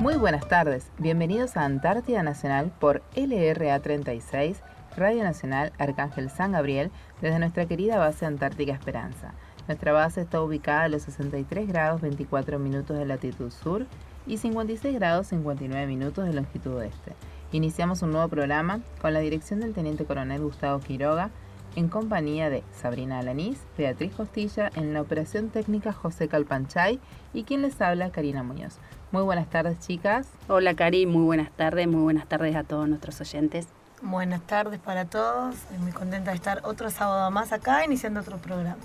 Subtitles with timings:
[0.00, 4.62] Muy buenas tardes, bienvenidos a Antártida Nacional por LRA 36,
[4.96, 9.34] Radio Nacional Arcángel San Gabriel, desde nuestra querida base Antártica Esperanza.
[9.66, 13.86] Nuestra base está ubicada a los 63 grados 24 minutos de latitud sur
[14.24, 17.14] y 56 grados 59 minutos de longitud oeste.
[17.50, 21.30] Iniciamos un nuevo programa con la dirección del Teniente Coronel Gustavo Quiroga,
[21.74, 27.00] en compañía de Sabrina Alanís, Beatriz Costilla, en la operación técnica José Calpanchay
[27.34, 28.78] y quien les habla Karina Muñoz.
[29.10, 30.28] Muy buenas tardes, chicas.
[30.48, 33.66] Hola, Cari, muy buenas tardes, muy buenas tardes a todos nuestros oyentes.
[34.02, 38.36] Buenas tardes para todos, estoy muy contenta de estar otro sábado más acá iniciando otro
[38.36, 38.76] programa.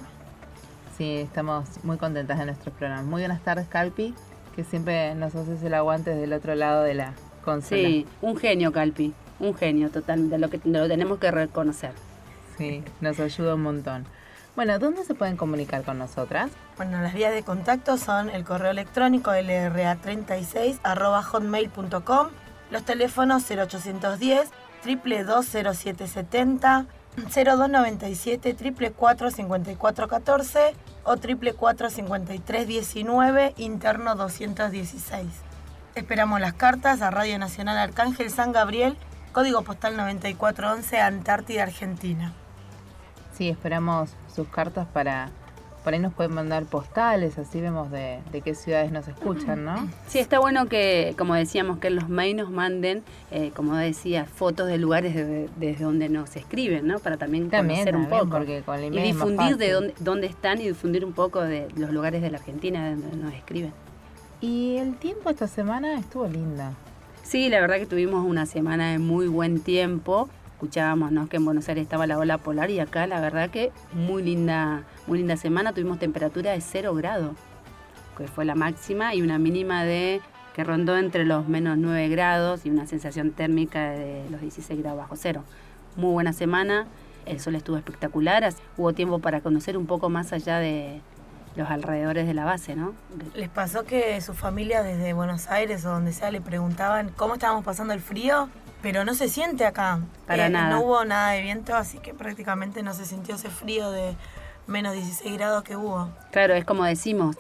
[0.98, 3.04] Sí, estamos muy contentas de nuestro programa.
[3.04, 4.16] Muy buenas tardes, Calpi,
[4.56, 7.12] que siempre nos haces el aguante desde el otro lado de la
[7.44, 7.82] consola.
[7.82, 11.92] Sí, un genio, Calpi, un genio total, de lo que lo tenemos que reconocer.
[12.58, 14.06] Sí, nos ayuda un montón.
[14.56, 16.52] Bueno, ¿dónde se pueden comunicar con nosotras?
[16.78, 20.78] Bueno, las vías de contacto son el correo electrónico lra36
[21.24, 22.28] hotmail.com,
[22.70, 24.52] los teléfonos 0810
[25.26, 26.68] 220
[27.16, 28.56] 0297
[28.96, 35.26] 444 5414 o 444 5319 interno 216.
[35.96, 38.98] Esperamos las cartas a Radio Nacional Arcángel San Gabriel,
[39.32, 42.34] código postal 9411, Antártida, Argentina.
[43.36, 45.30] Sí, esperamos sus cartas para...
[45.84, 49.90] Por ahí nos pueden mandar postales, así vemos de, qué ciudades nos escuchan, ¿no?
[50.08, 54.68] Sí, está bueno que, como decíamos, que los mails nos manden, eh, como decía, fotos
[54.68, 55.14] de lugares
[55.58, 57.00] desde donde nos escriben, ¿no?
[57.00, 58.30] Para también, conocer un poco.
[58.30, 61.92] Porque con el y difundir de dónde, dónde están y difundir un poco de los
[61.92, 63.74] lugares de la Argentina donde nos escriben.
[64.40, 66.72] Y el tiempo esta semana estuvo linda.
[67.24, 70.30] Sí, la verdad que tuvimos una semana de muy buen tiempo
[70.64, 71.28] escuchábamos ¿no?
[71.28, 74.84] que en Buenos Aires estaba la ola polar y acá la verdad que muy linda,
[75.08, 77.36] muy linda semana, tuvimos temperatura de 0 grados,
[78.18, 80.22] que fue la máxima, y una mínima de
[80.56, 85.00] que rondó entre los menos 9 grados y una sensación térmica de los 16 grados
[85.00, 85.44] bajo cero.
[85.98, 86.88] Muy buena semana,
[87.26, 91.02] el sol estuvo espectacular, hubo tiempo para conocer un poco más allá de
[91.58, 92.94] los alrededores de la base, ¿no?
[93.36, 97.66] ¿Les pasó que su familia desde Buenos Aires o donde sea le preguntaban cómo estábamos
[97.66, 98.48] pasando el frío?
[98.84, 100.02] Pero no se siente acá.
[100.28, 100.70] Para eh, nada.
[100.70, 104.16] No hubo nada de viento, así que prácticamente no se sintió ese frío de
[104.68, 106.10] menos 16 grados que hubo.
[106.32, 107.38] Claro, es como decimos,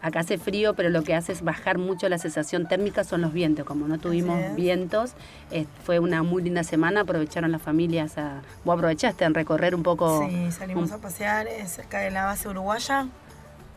[0.00, 3.34] acá hace frío, pero lo que hace es bajar mucho la sensación térmica son los
[3.34, 3.66] vientos.
[3.66, 5.12] Como no tuvimos vientos,
[5.50, 8.40] eh, fue una muy linda semana, aprovecharon las familias a...
[8.64, 10.26] Vos aprovechaste en recorrer un poco...
[10.26, 13.06] Sí, salimos a pasear eh, cerca de la base uruguaya,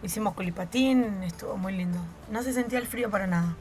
[0.04, 2.00] hicimos colipatín, estuvo muy lindo.
[2.32, 3.58] No se sentía el frío para nada.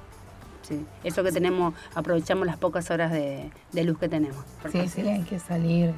[0.68, 4.44] Sí, eso que tenemos, aprovechamos las pocas horas de, luz que tenemos.
[4.70, 5.94] Sí, sí, hay que salir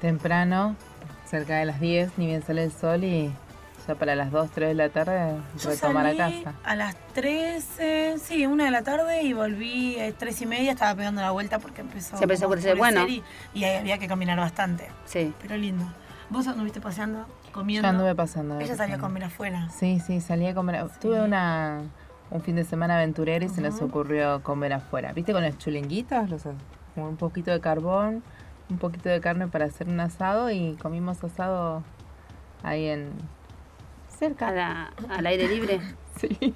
[0.00, 0.74] temprano,
[1.28, 3.30] cerca de las 10, ni bien sale el sol y
[3.86, 6.54] ya para las 2, 3 de la tarde retomar a casa.
[6.64, 10.94] A las 13, sí, 1 de la tarde y volví a 3 y media, estaba
[10.94, 13.06] pegando la vuelta porque empezó, Se empezó a crecer, bueno.
[13.06, 13.22] Y,
[13.52, 14.88] y, había que caminar bastante.
[15.04, 15.32] Sí.
[15.42, 15.84] Pero lindo.
[16.30, 17.86] ¿Vos anduviste paseando, comiendo?
[17.86, 18.58] Yo anduve pasando.
[18.58, 19.68] Ella salía a comer afuera.
[19.78, 20.88] Sí, sí, salía a comer.
[21.00, 21.82] Tuve una
[22.30, 25.12] un fin de semana aventurero y se nos ocurrió comer afuera.
[25.12, 26.28] ¿Viste con las chulenguitas?
[26.28, 26.42] Los,
[26.96, 28.22] un poquito de carbón,
[28.68, 31.84] un poquito de carne para hacer un asado y comimos asado
[32.62, 33.10] ahí en
[34.08, 34.92] cerca.
[35.08, 35.80] al aire libre.
[36.16, 36.54] sí.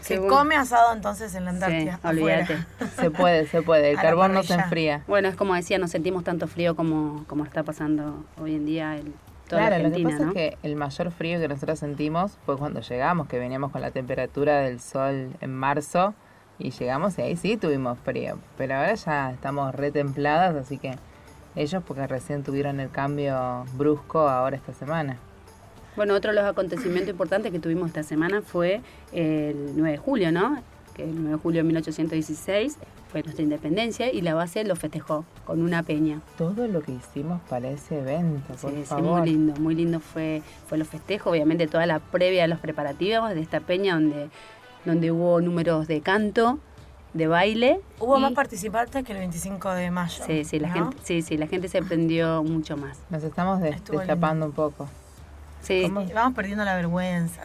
[0.00, 1.98] Se come asado entonces en la Antártida.
[2.02, 2.58] Sí, olvídate.
[2.96, 3.90] se puede, se puede.
[3.90, 5.02] El carbón no se enfría.
[5.06, 8.96] Bueno, es como decía, no sentimos tanto frío como, como está pasando hoy en día
[8.96, 9.14] el,
[9.48, 13.28] claro, lo que pasa es que el mayor frío que nosotros sentimos fue cuando llegamos,
[13.28, 16.14] que veníamos con la temperatura del sol en marzo
[16.58, 20.96] y llegamos y ahí sí tuvimos frío, pero ahora ya estamos retempladas, así que
[21.56, 25.18] ellos porque recién tuvieron el cambio brusco ahora esta semana.
[25.96, 28.80] Bueno, otro de los acontecimientos importantes que tuvimos esta semana fue
[29.12, 30.60] el 9 de julio, ¿no?
[30.94, 32.78] Que el 9 de julio de 1816
[33.14, 36.20] fue nuestra independencia y la base lo festejó con una peña.
[36.36, 39.20] Todo lo que hicimos para ese evento, por sí, favor.
[39.20, 43.32] muy lindo, muy lindo fue, fue los festejos, obviamente toda la previa de los preparativos
[43.32, 44.30] de esta peña donde,
[44.84, 46.58] donde hubo números de canto,
[47.12, 47.80] de baile.
[48.00, 50.24] Hubo más participantes que el 25 de mayo.
[50.26, 52.98] Sí, sí, la gente, sí, sí, la gente se prendió mucho más.
[53.10, 54.88] Nos estamos destapando un poco.
[55.62, 55.88] Sí.
[55.88, 57.42] Vamos perdiendo la vergüenza.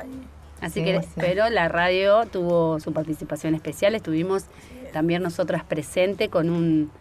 [0.61, 4.45] Así que, pero la radio tuvo su participación especial, estuvimos
[4.89, 6.91] también nosotras presente con un...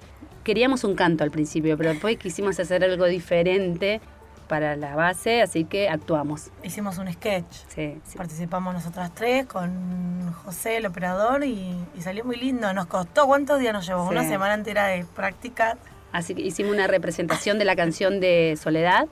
[0.44, 4.00] Queríamos un canto al principio, pero después quisimos hacer algo diferente
[4.48, 6.50] para la base, así que actuamos.
[6.64, 7.52] Hicimos un sketch.
[7.68, 12.72] Sí, Participamos nosotras tres con José, el operador, y, salió muy lindo.
[12.72, 14.08] Nos costó, ¿cuántos días nos llevó?
[14.08, 15.76] Una semana entera de práctica.
[16.12, 19.06] Así que hicimos una representación de la canción de Soledad,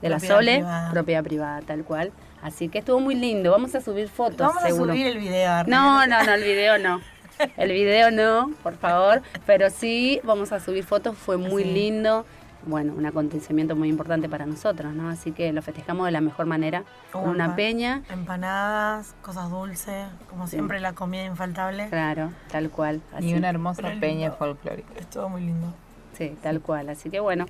[0.00, 2.12] de la Sole, propiedad privada, tal cual.
[2.40, 3.50] Así que estuvo muy lindo.
[3.50, 5.64] Vamos a subir fotos, Vamos a subir el video.
[5.64, 7.00] No, no, no, el video no.
[7.56, 11.72] El video no, por favor, pero sí vamos a subir fotos, fue muy Sí.
[11.72, 12.24] lindo.
[12.66, 15.08] Bueno, un acontecimiento muy importante para nosotros, ¿no?
[15.08, 16.82] Así que lo festejamos de la mejor manera,
[17.12, 20.56] con una empa- peña, Empanadas, cosas dulces, como Sí.
[20.56, 21.88] siempre la comida infaltable.
[21.88, 23.00] claro, tal cual.
[23.14, 24.36] Así, Y una hermosa Pero peña lindo.
[24.36, 24.88] folclórica.
[24.98, 25.68] Estuvo muy lindo.
[26.14, 26.88] Sí, tal cual.
[26.88, 27.46] Así que bueno,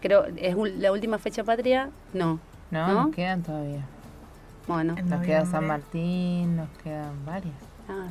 [0.00, 1.90] creo, ¿es la última fecha patria?
[2.14, 2.40] No.
[2.70, 2.94] No, ¿No?
[3.06, 3.82] nos quedan todavía.
[4.66, 5.66] Bueno, En Nos queda San.
[5.66, 7.54] Martín, nos quedan varias.
[7.88, 8.06] ah,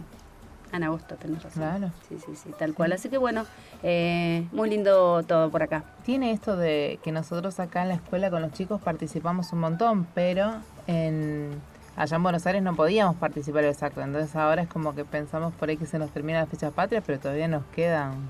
[0.78, 1.64] en agosto tenés razón.
[1.64, 1.92] Claro.
[2.08, 2.92] Sí, sí, sí, tal cual.
[2.92, 3.46] Así que bueno,
[3.84, 5.84] eh, muy lindo todo por acá.
[6.06, 10.08] Tiene esto de que nosotros acá en la escuela con los chicos participamos un montón,
[10.14, 10.54] pero
[10.88, 11.60] en
[11.96, 14.02] allá en Buenos Aires no podíamos participar exacto.
[14.02, 17.04] Entonces ahora es como que pensamos por ahí que se nos terminan las fechas patrias,
[17.06, 18.30] pero todavía nos quedan.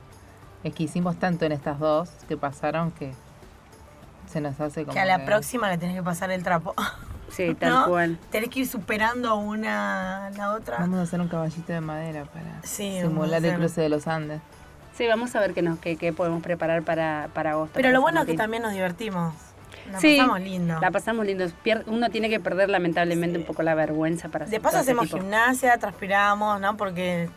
[0.64, 3.14] Es que hicimos tanto en estas dos que pasaron que
[4.28, 6.74] se nos hace como Que a la próxima le tenés que pasar el trapo.
[7.32, 7.86] Sí, tal ¿No?
[7.88, 8.18] cual.
[8.32, 10.78] Tenés que ir superando una a la otra.
[10.80, 14.42] Vamos a hacer un caballito de madera para Sí, simular el cruce de los Andes.
[14.94, 17.72] Sí, vamos a ver qué, nos, qué, qué podemos preparar para, para agosto.
[17.76, 19.34] Pero para lo bueno es que también nos divertimos.
[19.92, 20.80] La Sí, pasamos lindo.
[20.82, 21.46] La pasamos lindo.
[21.88, 25.18] Uno tiene que perder lamentablemente un poco la vergüenza para De hacer paso hacemos tipo.
[25.18, 26.76] gimnasia, transpiramos, ¿no?
[26.78, 27.30] Porque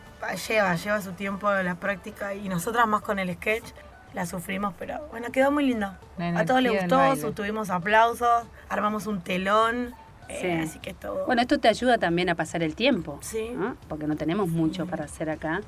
[0.47, 3.65] lleva, lleva su tiempo la práctica y nosotras más con el sketch
[4.13, 5.87] la sufrimos, pero bueno, quedó muy lindo.
[6.19, 9.93] A todos les gustó, tuvimos aplausos, armamos un telón,
[10.29, 10.47] eh, Sí.
[10.69, 11.25] así que todo.
[11.25, 13.49] Bueno, esto te ayuda también a pasar el tiempo, Sí.
[13.55, 13.75] ¿no?
[13.87, 15.61] porque no tenemos mucho para hacer acá,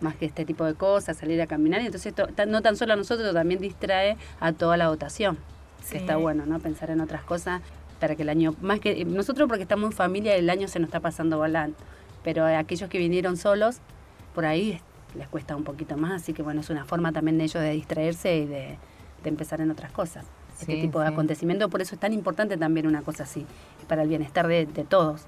[0.00, 2.92] más que este tipo de cosas, salir a caminar, y entonces esto, no tan solo
[2.94, 5.38] a nosotros, también distrae a toda la dotación,
[5.82, 5.92] Sí.
[5.92, 6.58] que está bueno, ¿no?
[6.58, 7.60] Pensar en otras cosas
[8.00, 10.88] para que el año, más que nosotros porque estamos en familia, el año se nos
[10.88, 11.76] está pasando volando,
[12.22, 13.78] pero aquellos que vinieron solos,
[14.34, 14.80] por ahí
[15.16, 17.70] les cuesta un poquito más, así que bueno, es una forma también de ellos de
[17.70, 18.78] distraerse y de,
[19.22, 20.24] de empezar en otras cosas.
[20.60, 21.12] Este Sí, tipo de sí.
[21.12, 23.46] acontecimiento, por eso es tan importante también una cosa así,
[23.88, 25.22] para el bienestar de, de todos.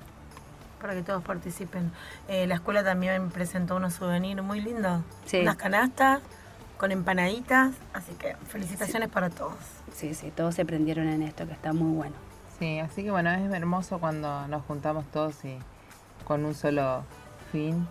[0.81, 1.91] Para que todos participen.
[2.29, 5.03] Eh, la escuela también presentó unos souvenirs muy lindos.
[5.27, 5.39] Sí.
[5.41, 6.21] Unas canastas
[6.77, 9.55] con empanaditas, así que felicitaciones para todos.
[9.95, 12.15] Sí, sí, todos se prendieron en esto, que está muy bueno.
[12.59, 15.57] Sí, así que bueno, es hermoso cuando nos juntamos todos y
[16.25, 17.05] con un solo
[17.53, 17.87] fin.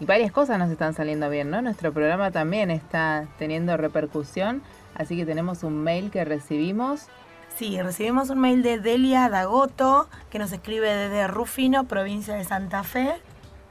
[0.00, 1.62] Y varias cosas nos están saliendo bien, ¿no?
[1.62, 4.62] Nuestro programa también está teniendo repercusión,
[4.94, 7.06] así que tenemos un mail que recibimos.
[7.56, 12.82] Sí, recibimos un mail de Delia Dagoto, que nos escribe desde Rufino, provincia de Santa
[12.82, 13.14] Fe,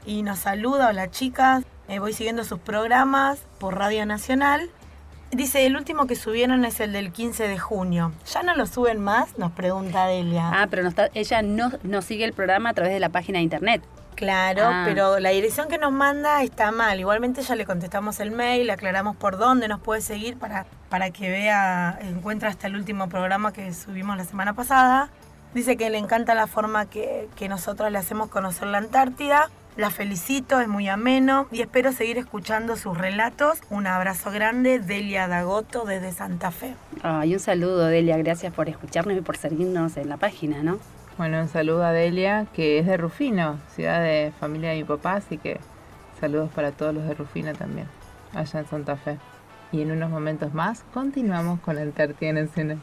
[0.05, 4.69] y nos saluda, hola chicas, eh, voy siguiendo sus programas por Radio Nacional.
[5.31, 8.13] Dice, el último que subieron es el del 15 de junio.
[8.31, 9.37] ¿Ya no lo suben más?
[9.37, 10.49] Nos pregunta Delia.
[10.53, 13.39] Ah, pero no está, ella no, no sigue el programa a través de la página
[13.39, 13.81] de internet.
[14.15, 14.83] Claro, Ah.
[14.85, 16.99] pero la dirección que nos manda está mal.
[16.99, 21.09] Igualmente ya le contestamos el mail, le aclaramos por dónde nos puede seguir para, para
[21.11, 25.09] que vea, encuentre hasta el último programa que subimos la semana pasada.
[25.53, 29.49] Dice que le encanta la forma que, que nosotros le hacemos conocer la Antártida.
[29.75, 33.57] La felicito, es muy ameno y espero seguir escuchando sus relatos.
[33.71, 36.75] Un abrazo grande, Delia Dagoto desde Santa Fe.
[37.01, 40.77] Ay, un saludo, Delia, gracias por escucharnos y por seguirnos en la página, ¿no?
[41.15, 45.13] Bueno, un saludo a Delia, que es de Rufino, ciudad de familia de mi papá,
[45.13, 45.59] así que
[46.19, 47.87] saludos para todos los de Rufino también,
[48.33, 49.19] allá en Santa Fe.
[49.71, 52.79] Y en unos momentos más continuamos con Antártida Nacional.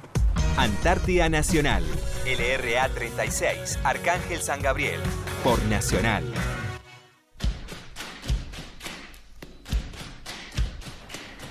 [0.56, 1.82] Antártida Nacional,
[2.25, 5.00] LRA 36, Arcángel San Gabriel,
[5.43, 6.23] por Nacional.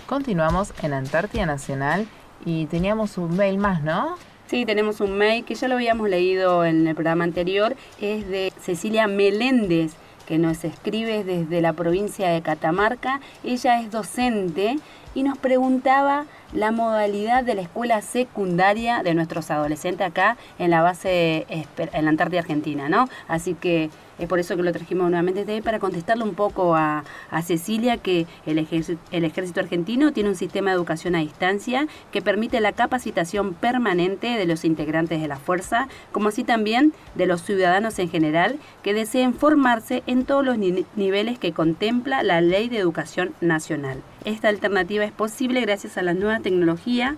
[0.08, 2.08] Continuamos en Antártida Nacional
[2.46, 4.16] y teníamos un mail más, ¿no?
[4.50, 8.52] Sí, tenemos un mail que ya lo habíamos leído en el programa anterior, es de
[8.60, 9.92] Cecilia Meléndez,
[10.26, 13.20] que nos escribe desde la provincia de Catamarca.
[13.44, 14.78] Ella es docente
[15.14, 20.82] y nos preguntaba la modalidad de la escuela secundaria de nuestros adolescentes acá en la
[20.82, 23.08] base en la Antártida Argentina, ¿no?
[23.28, 27.04] Así que es por eso que lo trajimos nuevamente desde para contestarle un poco a,
[27.44, 32.74] Cecilia que el ejército, argentino tiene un sistema de educación a distancia que permite la
[32.74, 38.10] capacitación permanente de los integrantes de la fuerza, como así también de los ciudadanos en
[38.10, 43.34] general que deseen formarse en todos los ni- niveles que contempla la Ley de Educación
[43.42, 44.02] Nacional.
[44.26, 47.16] Esta alternativa es posible gracias a la nueva tecnología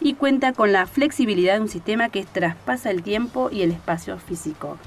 [0.00, 4.18] y cuenta con la flexibilidad de un sistema que traspasa el tiempo y el espacio
[4.18, 4.78] físico.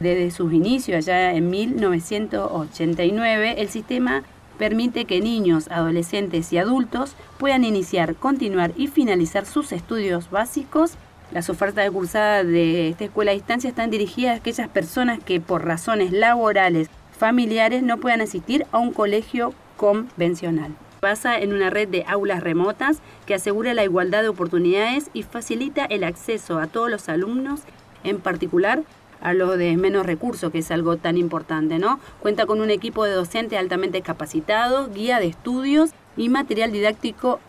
[0.00, 4.22] Desde sus inicios, allá en 1989, el sistema
[4.58, 10.92] permite que niños, adolescentes y adultos puedan iniciar, continuar y finalizar sus estudios básicos.
[11.32, 15.38] Las ofertas de cursada de esta escuela a distancia están dirigidas a aquellas personas que
[15.38, 16.88] por razones laborales,
[17.18, 20.74] familiares, no puedan asistir a un colegio convencional.
[21.02, 25.84] Basa en una red de aulas remotas que asegura la igualdad de oportunidades y facilita
[25.84, 27.60] el acceso a todos los alumnos,
[28.02, 28.82] en particular
[29.20, 32.00] a los de menos recursos, que es algo tan importante, ¿no?
[32.20, 37.40] Cuenta con un equipo de docentes altamente capacitado, guía de estudios y material didáctico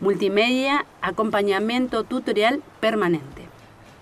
[0.00, 3.42] multimedia, acompañamiento tutorial permanente.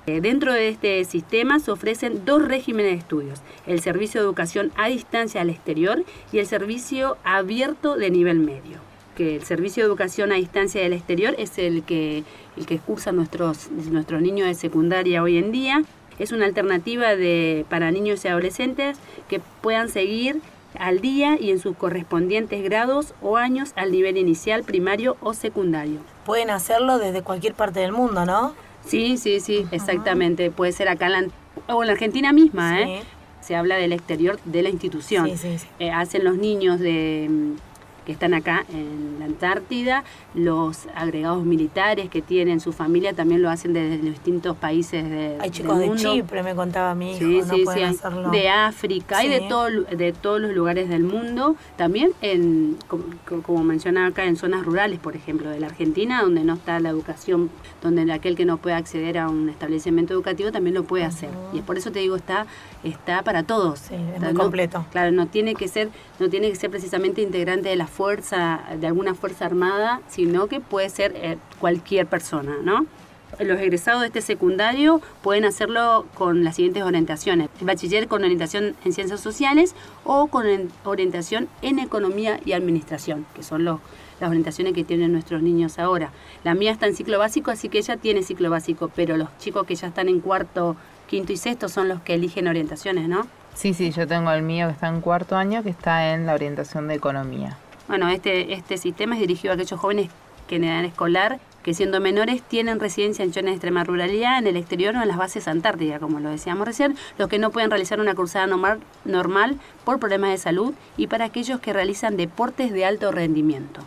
[0.07, 4.73] Eh, dentro de este sistema se ofrecen dos regímenes de estudios, el servicio de educación
[4.77, 8.79] a distancia al exterior y el servicio abierto de nivel medio.
[9.17, 12.25] Que el servicio de educación a distancia del exterior es el que,
[12.57, 15.83] el que cursan nuestros, nuestros niños de secundaria hoy en día.
[16.19, 18.99] Es una alternativa de, para niños y adolescentes
[19.29, 20.41] que puedan seguir
[20.79, 26.01] al día y en sus correspondientes grados o años al nivel inicial, primario o secundario.
[26.27, 28.55] Pueden hacerlo desde cualquier parte del mundo, ¿no?
[28.85, 30.51] Sí, sí, sí, exactamente.
[30.51, 33.03] Puede ser acá en la, o en la Argentina misma, ¿eh?
[33.41, 35.27] Se habla del exterior de la institución.
[35.31, 35.67] Sí, sí, sí.
[35.79, 37.31] Eh, hacen los niños de
[38.09, 40.03] que están acá en la Antártida,
[40.35, 45.37] los agregados militares que tienen su familia también lo hacen desde los distintos países de,
[45.41, 46.15] Hay chicos del de mundo.
[46.15, 48.31] Chipre, me contaba mi hijo, Sí, no sí, pueden sí, hacerlo.
[48.31, 53.05] de África y de, todo, de todos los lugares del mundo, también en, como,
[53.43, 56.89] como mencionaba acá, en zonas rurales, por ejemplo, de la Argentina, donde no está la
[56.89, 57.51] educación,
[57.83, 61.29] donde aquel que no puede acceder a un establecimiento educativo también lo puede hacer.
[61.53, 62.47] Y es por eso te digo, está,
[62.85, 63.81] está para todos.
[63.81, 64.87] Sí, es muy no- completo.
[64.93, 68.87] Claro, no tiene que ser, no tiene que ser precisamente integrante de la fuerza, de
[68.87, 72.87] alguna fuerza armada, sino que puede ser eh, cualquier persona, ¿no?
[73.41, 77.49] Los egresados de este secundario pueden hacerlo con las siguientes orientaciones.
[77.61, 79.75] Bachiller con orientación en ciencias sociales
[80.05, 83.81] o con en- orientación en economía y administración, que son los,
[84.21, 86.11] las orientaciones que tienen nuestros niños ahora.
[86.45, 89.67] La mía está en ciclo básico, así que ella tiene ciclo básico, pero los chicos
[89.67, 90.77] que ya están en cuarto,
[91.09, 93.27] quinto y sexto son los que eligen orientaciones, ¿no?
[93.55, 96.35] Sí, sí, yo tengo el mío que está en cuarto año, que está en la
[96.35, 97.59] orientación de economía.
[97.89, 100.11] Bueno, este, este sistema es dirigido a aquellos jóvenes
[100.47, 104.47] que en edad escolar, que siendo menores tienen residencia en zonas de extrema ruralidad, en
[104.47, 107.71] el exterior o en las bases antárticas, como lo decíamos recién, los que no pueden
[107.71, 112.73] realizar una cursada normal, normal por problemas de salud y para aquellos que realizan deportes
[112.73, 113.81] de alto rendimiento.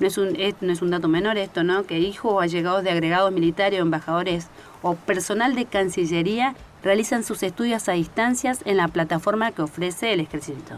[0.00, 1.84] No es, un, es- no es un dato menor esto, ¿no?
[1.84, 4.48] Que hijos o allegados de agregados militares embajadores
[4.82, 10.20] o personal de Cancillería realizan sus estudios a distancias en la plataforma que ofrece el
[10.20, 10.74] ejército.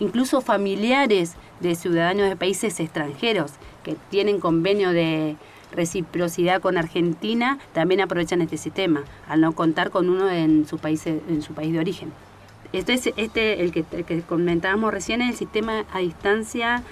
[0.00, 3.52] Incluso familiares de ciudadanos de países extranjeros
[3.82, 5.36] que tienen convenio de
[5.72, 11.06] reciprocidad con Argentina también aprovechan este sistema, al no contar con uno en su país,
[11.06, 12.12] en su país de origen.
[12.72, 16.82] Este es este, el que, el que comentábamos recién, es el sistema a distancia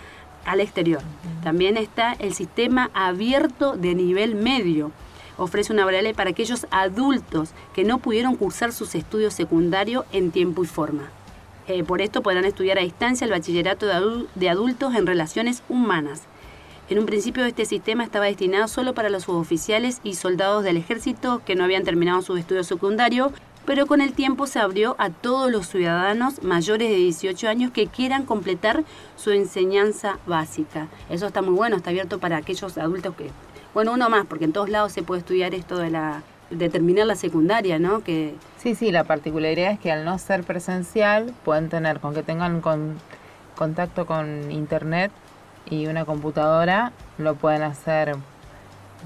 [0.44, 1.02] al exterior.
[1.42, 4.90] También está el sistema abierto de nivel medio.
[5.36, 10.64] Ofrece una variable para aquellos adultos que no pudieron cursar sus estudios secundarios en tiempo
[10.64, 11.10] y forma.
[11.68, 16.23] Eh, por esto podrán estudiar a distancia el bachillerato de, de adultos en relaciones humanas.
[16.88, 21.42] En un principio este sistema estaba destinado solo para los suboficiales y soldados del ejército
[21.44, 23.32] que no habían terminado sus estudios secundarios,
[23.64, 27.88] pero con el tiempo se abrió a todos los ciudadanos mayores de 18 años que
[27.88, 28.85] quieran completar
[29.16, 30.87] su enseñanza básica.
[31.11, 33.30] Eso está muy bueno, está abierto para aquellos adultos que,
[33.75, 37.06] bueno, uno más, porque en todos lados se puede estudiar esto de la de terminar
[37.06, 38.02] la secundaria, ¿no?
[38.04, 42.22] Que Sí, sí, la particularidad es que al no ser presencial, pueden tener, con que
[42.22, 42.94] tengan con-
[43.56, 45.10] contacto con internet
[45.68, 48.14] y una computadora, lo pueden hacer,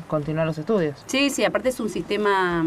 [0.09, 1.02] continuar los estudios.
[1.06, 2.66] Sí, sí, aparte es un sistema,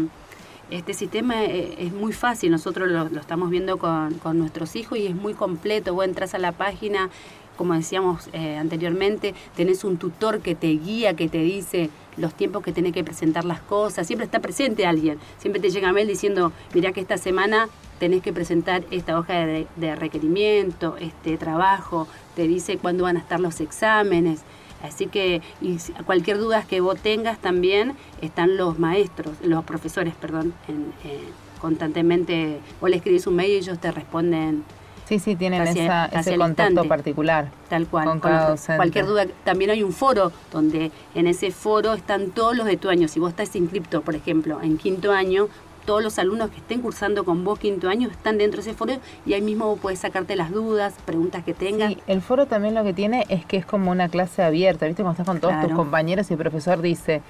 [0.70, 4.98] este sistema eh, es muy fácil, nosotros lo, lo estamos viendo con, con nuestros hijos
[4.98, 7.10] y es muy completo, vos entras a la página,
[7.56, 12.62] como decíamos eh, anteriormente, tenés un tutor que te guía, que te dice los tiempos
[12.62, 16.52] que tenés que presentar las cosas, siempre está presente alguien, siempre te llega mail diciendo,
[16.72, 17.68] mirá que esta semana
[17.98, 23.40] tenés que presentar esta hoja de, requerimiento, este trabajo, te dice cuándo van a estar
[23.40, 24.42] los exámenes,
[24.82, 30.52] Así que y cualquier duda que vos tengas también están los maestros, los profesores, perdón,
[30.68, 31.20] en, eh,
[31.58, 32.60] constantemente.
[32.82, 34.62] Vos le escribís un mail y ellos te responden
[35.06, 36.88] Sí, sí, tienen Casi- esa, casi ese contacto instante.
[36.88, 37.50] particular.
[37.68, 38.06] tal cual.
[38.06, 38.76] Con cada docente.
[38.76, 39.26] cualquier duda.
[39.44, 43.06] También hay un foro donde en ese foro están todos los de tu año.
[43.08, 45.48] Si vos estás inscripto, por ejemplo, en quinto año,
[45.84, 48.94] todos los alumnos que estén cursando con vos quinto año están dentro de ese foro
[49.26, 51.92] y ahí mismo vos podés sacarte las dudas, preguntas que tengas.
[51.92, 55.02] Sí, el foro también lo que tiene es que es como una clase abierta, ¿viste?
[55.02, 57.20] Cuando estás con todos tus compañeros y el profesor dice,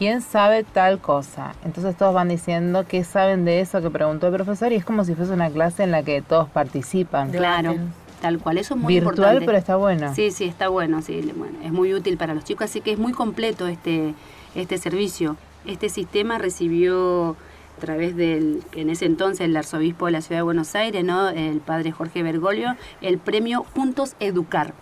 [0.00, 1.52] ¿quién sabe tal cosa?
[1.62, 5.04] Entonces todos van diciendo qué saben de eso que preguntó el profesor y es como
[5.04, 7.30] si fuese una clase en la que todos participan.
[7.30, 7.74] Claro,
[8.22, 8.56] tal cual.
[8.56, 9.44] Eso es muy Virtual, importante.
[9.44, 10.14] pero está bueno.
[10.14, 12.98] Sí, sí, está bueno, sí, bueno, es muy útil para los chicos, así que es
[12.98, 14.14] muy completo este,
[14.54, 15.36] este servicio.
[15.66, 17.36] Este sistema recibió
[17.76, 21.28] a través del, en ese entonces el arzobispo de la ciudad de Buenos Aires, ¿no?
[21.28, 24.72] el padre Jorge Bergoglio, el premio Juntos Educar,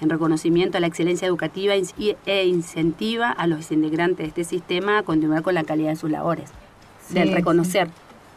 [0.00, 5.02] en reconocimiento a la excelencia educativa e incentiva a los integrantes de este sistema a
[5.02, 6.50] continuar con la calidad de sus labores,
[7.08, 7.34] Sí, del sí.
[7.34, 7.88] reconocer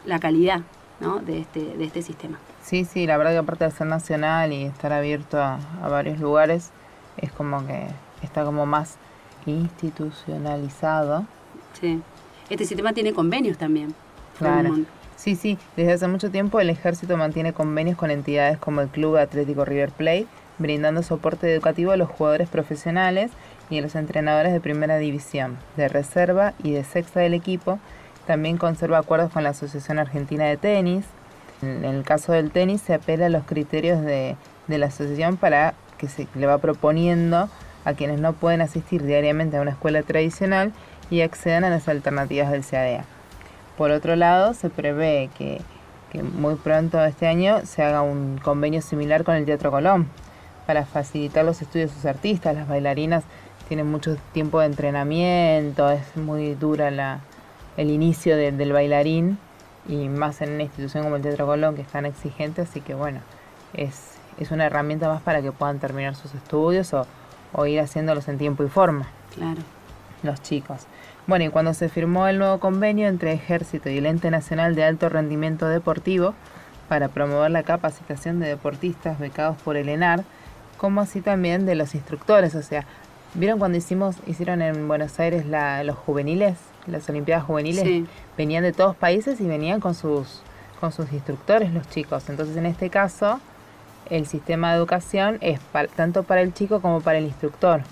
[0.06, 0.62] la calidad.
[1.00, 1.18] ¿no?
[1.18, 2.38] de, este, de este sistema.
[2.62, 6.20] Sí, sí, la verdad que aparte de ser nacional y estar abierto a, a varios
[6.20, 6.70] lugares,
[7.16, 7.88] es como que
[8.22, 8.98] está como más
[9.46, 11.26] institucionalizado.
[11.80, 12.00] Sí.
[12.50, 13.94] Este sistema tiene convenios también.
[14.38, 14.76] Claro.
[15.16, 19.16] Sí, sí, desde hace mucho tiempo el ejército mantiene convenios con entidades como el Club
[19.16, 20.26] Atlético River Plate,
[20.58, 23.30] brindando soporte educativo a los jugadores profesionales
[23.70, 27.78] y a los entrenadores de primera división, de reserva y de sexta del equipo.
[28.26, 31.04] También conserva acuerdos con la Asociación Argentina de Tenis.
[31.62, 35.74] En el caso del tenis se apela a los criterios de, de la asociación para
[35.96, 37.48] que se le va proponiendo
[37.84, 40.72] a quienes no pueden asistir diariamente a una escuela tradicional
[41.10, 43.04] y accedan a las alternativas del CADEA.
[43.76, 45.60] Por otro lado, se prevé que,
[46.10, 50.08] que muy pronto este año se haga un convenio similar con el Teatro Colón
[50.72, 52.54] para facilitar los estudios de sus artistas.
[52.54, 53.24] Las bailarinas
[53.68, 57.20] tienen mucho tiempo de entrenamiento, es muy dura la,
[57.76, 59.36] el inicio de, del bailarín
[59.86, 62.94] y más en una institución como el Teatro Colón que es tan exigente, así que
[62.94, 63.20] bueno,
[63.74, 67.06] es, es una herramienta más para que puedan terminar sus estudios o,
[67.52, 69.08] o ir haciéndolos en tiempo y forma.
[69.34, 69.60] Claro.
[70.22, 70.86] Los chicos.
[71.26, 74.84] Bueno, y cuando se firmó el nuevo convenio entre Ejército y el Ente Nacional de
[74.84, 76.32] Alto Rendimiento Deportivo
[76.88, 80.24] para promover la capacitación de deportistas becados por el ENAR,
[80.82, 82.84] como así también de los instructores, o sea,
[83.34, 87.84] ¿vieron cuando hicimos, hicieron en Buenos Aires la, los juveniles, las Olimpiadas Juveniles?
[87.84, 88.04] Sí.
[88.36, 90.42] Venían de todos países y venían con sus,
[90.80, 92.28] con sus instructores los chicos.
[92.28, 93.38] Entonces, en este caso,
[94.10, 97.82] el sistema de educación es pa- tanto para el chico como para el instructor.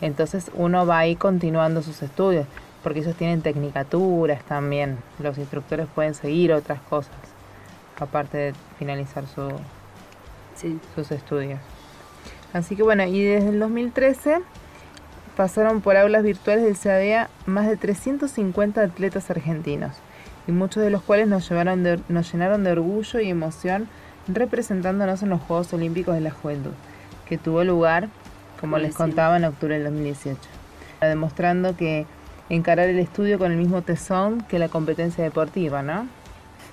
[0.00, 2.46] Entonces uno va ahí continuando sus estudios,
[2.82, 4.98] porque ellos tienen tecnicaturas también.
[5.20, 7.14] Los instructores pueden seguir otras cosas,
[8.00, 9.48] aparte de finalizar su,
[10.56, 10.78] Sí.
[10.96, 11.60] sus estudios.
[12.54, 14.38] Así que bueno, y desde el 2013
[15.36, 19.96] pasaron por aulas virtuales del CADEA más de 350 atletas argentinos,
[20.46, 23.88] y muchos de los cuales nos, llevaron de- nos llenaron de orgullo y emoción
[24.28, 26.70] representándonos en los Juegos Olímpicos de la Juventud,
[27.28, 28.08] que tuvo lugar,
[28.60, 30.38] como les contaba, en octubre del 2018,
[31.00, 32.06] demostrando que
[32.48, 36.06] encarar el estudio con el mismo tesón que la competencia deportiva, ¿no?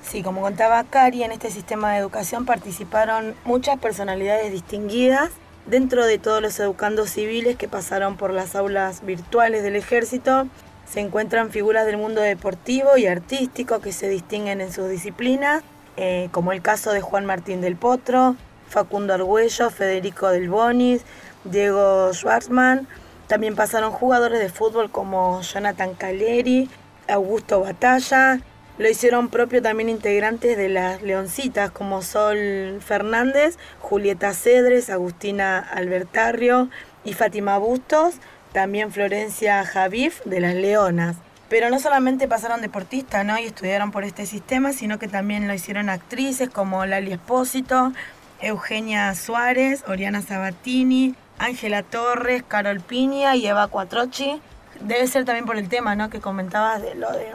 [0.03, 5.31] Sí, como contaba Cari, en este sistema de educación participaron muchas personalidades distinguidas
[5.65, 10.47] dentro de todos los educandos civiles que pasaron por las aulas virtuales del ejército.
[10.85, 15.63] Se encuentran figuras del mundo deportivo y artístico que se distinguen en sus disciplinas,
[15.97, 18.35] eh, como el caso de Juan Martín del Potro,
[18.67, 21.03] Facundo Argüello, Federico del Bonis,
[21.43, 22.87] Diego Schwartzman.
[23.27, 26.69] También pasaron jugadores de fútbol como Jonathan Caleri,
[27.07, 28.41] Augusto Batalla,
[28.81, 36.67] lo hicieron propio también integrantes de las Leoncitas como Sol Fernández, Julieta Cedres, Agustina Albertarrio
[37.03, 38.15] y Fátima Bustos,
[38.53, 41.15] también Florencia Javif de las Leonas.
[41.47, 43.37] Pero no solamente pasaron deportistas ¿no?
[43.37, 47.93] y estudiaron por este sistema, sino que también lo hicieron actrices como Lali Espósito,
[48.41, 54.41] Eugenia Suárez, Oriana Sabatini, Ángela Torres, Carol Piña y Eva Cuatrochi.
[54.79, 56.09] Debe ser también por el tema ¿no?
[56.09, 57.27] que comentabas de lo de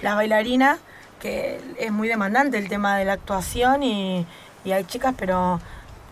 [0.00, 0.78] las bailarinas,
[1.24, 4.26] que es muy demandante el tema de la actuación y,
[4.62, 5.58] y hay chicas, pero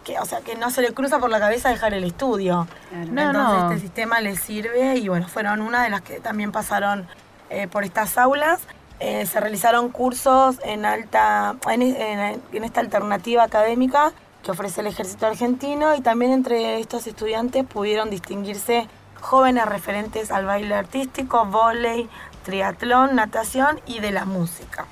[0.04, 2.66] que, o sea, que no se le cruza por la cabeza dejar el estudio.
[2.90, 3.12] Claro.
[3.12, 3.70] No, Entonces no.
[3.72, 7.06] este sistema les sirve y bueno, fueron una de las que también pasaron
[7.50, 8.60] eh, por estas aulas.
[9.00, 14.86] Eh, se realizaron cursos en alta en, en- en esta alternativa académica que ofrece el
[14.86, 18.88] ejército argentino y también entre estos estudiantes pudieron distinguirse
[19.20, 22.08] jóvenes referentes al baile artístico, vóley,
[22.44, 24.86] triatlón, natación y de la música.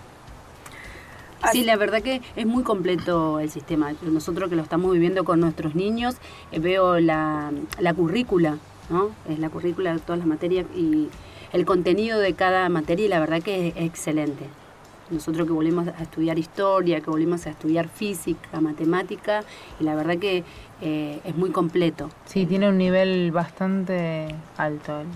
[1.52, 3.92] Sí, la verdad que es muy completo el sistema.
[4.02, 6.16] Nosotros que lo estamos viviendo con nuestros niños,
[6.52, 8.58] eh, veo la, la currícula,
[8.90, 9.10] ¿no?
[9.28, 11.08] Es la currícula de todas las materias y
[11.52, 14.44] el contenido de cada materia y la verdad que es excelente.
[15.10, 19.42] Nosotros que volvimos a estudiar historia, que volvimos a estudiar física, matemática,
[19.80, 20.44] y la verdad que
[20.82, 22.10] eh, es muy completo.
[22.26, 25.00] Sí, tiene un nivel bastante alto.
[25.00, 25.06] el-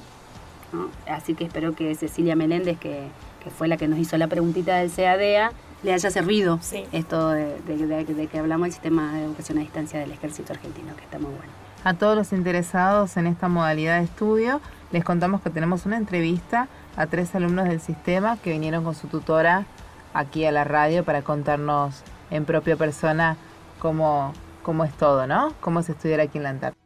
[0.73, 0.89] ¿no?
[1.11, 3.09] Así que espero que Cecilia Meléndez, que,
[3.43, 5.53] que fue la que nos hizo la preguntita del CADEA,
[5.83, 6.85] le haya servido Sí.
[6.93, 10.53] esto de, de- de- de que hablamos del sistema de educación a distancia del ejército
[10.53, 11.53] argentino, que está muy bueno.
[11.85, 14.61] A todos los interesados en esta modalidad de estudio,
[14.93, 19.09] les contamos que tenemos una entrevista a tres alumnos del sistema que vinieron con su
[19.09, 19.67] tutora
[20.15, 23.37] aquí a la radio para contarnos en propia persona
[23.81, 25.55] cómo, cómo es todo, ¿no?
[25.61, 26.82] Cómo es estudiar aquí en la Antártida.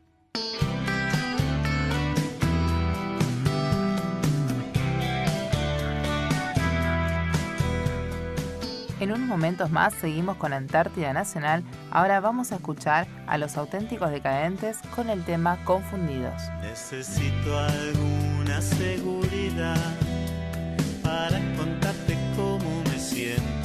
[8.99, 11.63] En unos momentos más seguimos con Antártida Nacional.
[11.91, 16.41] Ahora vamos a escuchar a los auténticos decadentes con el tema Confundidos.
[16.63, 19.77] Necesito alguna seguridad
[21.03, 23.56] para contarte cómo me siento.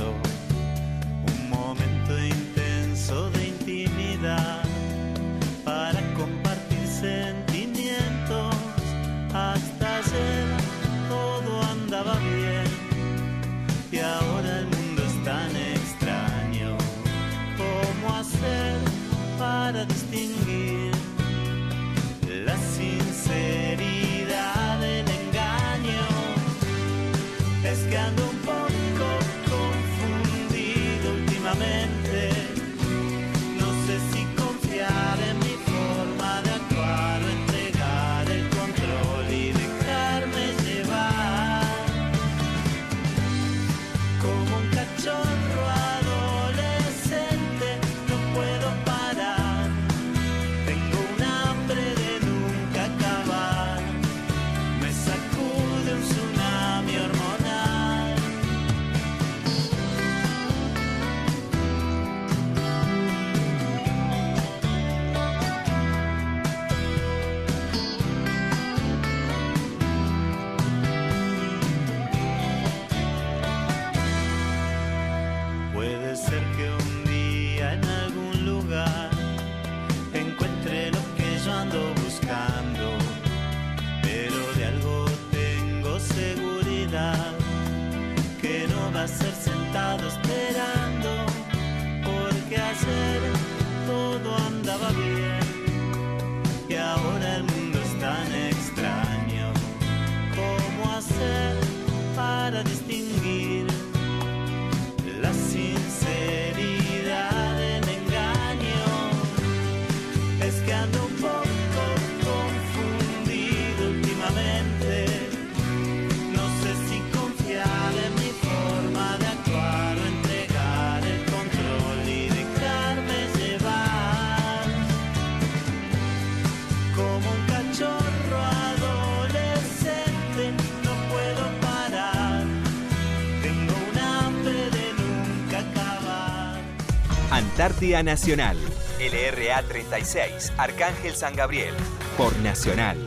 [137.92, 138.56] Nacional.
[139.00, 141.74] LRA 36, Arcángel San Gabriel.
[142.18, 142.98] Por Nacional.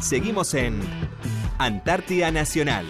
[0.00, 0.80] Seguimos en
[1.58, 2.86] Antártida Nacional.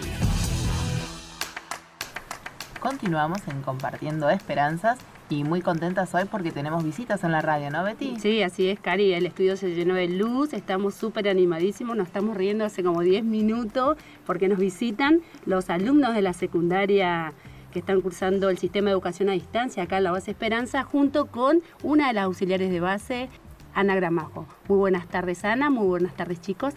[2.79, 4.97] Continuamos en Compartiendo Esperanzas
[5.29, 8.17] y muy contentas hoy porque tenemos visitas en la radio, ¿no, Betty?
[8.19, 9.13] Sí, así es, Cari.
[9.13, 13.25] El estudio se llenó de luz, estamos súper animadísimos, nos estamos riendo hace como 10
[13.25, 17.33] minutos porque nos visitan los alumnos de la secundaria
[17.71, 21.25] que están cursando el sistema de educación a distancia acá en la base Esperanza, junto
[21.25, 23.29] con una de las auxiliares de base,
[23.73, 24.45] Ana Gramajo.
[24.67, 25.69] Muy buenas tardes, Ana.
[25.69, 26.73] Muy buenas tardes, chicos.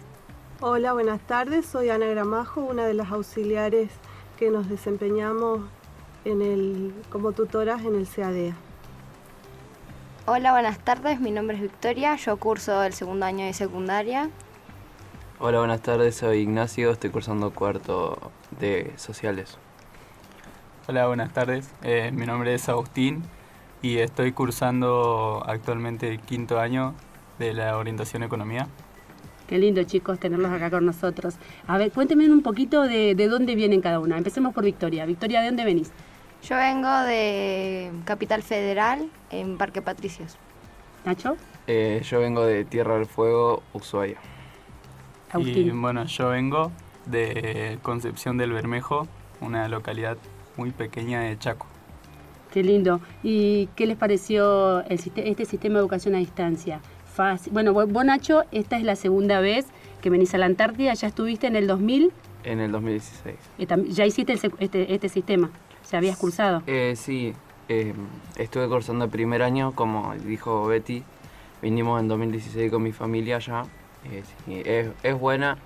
[0.61, 1.65] Hola, buenas tardes.
[1.65, 3.91] Soy Ana Gramajo, una de las auxiliares
[4.37, 5.61] que nos desempeñamos
[6.23, 8.55] en el, como tutoras en el CADEA.
[10.27, 11.19] Hola, buenas tardes.
[11.19, 12.15] Mi nombre es Victoria.
[12.15, 14.29] Yo curso el segundo año de secundaria.
[15.39, 16.15] Hola, buenas tardes.
[16.15, 16.91] Soy Ignacio.
[16.91, 19.57] Estoy cursando cuarto de sociales.
[20.87, 21.69] Hola, buenas tardes.
[21.83, 23.23] Eh, mi nombre es Agustín
[23.81, 26.93] y estoy cursando actualmente el quinto año
[27.39, 28.67] de la orientación economía.
[29.47, 31.35] Qué lindo, chicos, tenerlos acá con nosotros.
[31.67, 34.17] A ver, cuéntenme un poquito de, de dónde vienen cada una.
[34.17, 35.05] Empecemos por Victoria.
[35.05, 35.91] Victoria, ¿de dónde venís?
[36.43, 40.37] Yo vengo de Capital Federal, en Parque Patricios.
[41.03, 44.17] Nacho, Eh, yo vengo de Tierra del Fuego, Ushuaia.
[44.17, 45.81] Y Agustín.
[45.81, 46.71] bueno, yo vengo
[47.07, 49.07] de Concepción del Bermejo,
[49.41, 50.17] una localidad
[50.57, 51.67] muy pequeña de Chaco.
[52.51, 53.01] Qué lindo.
[53.23, 56.79] ¿Y qué les pareció el este sistema de educación a distancia?
[57.13, 57.53] Fácil.
[57.53, 59.65] Bueno, vos, Nacho, esta es la segunda vez
[60.01, 60.93] que venís a la Antártida.
[60.93, 62.11] Ya estuviste en el 2000,
[62.43, 63.35] En el 2016.
[63.57, 65.49] eh, ya hiciste el este, este sistema.
[65.83, 66.61] ¿Se habías cursado?
[66.67, 67.33] Eh, sí,
[67.69, 67.93] eh,
[68.37, 71.03] estuve cursando el primer año, como dijo Betty.
[71.61, 73.63] Vinimos en 2016 con mi familia ya.
[74.05, 75.57] Eh, sí, es, es buena.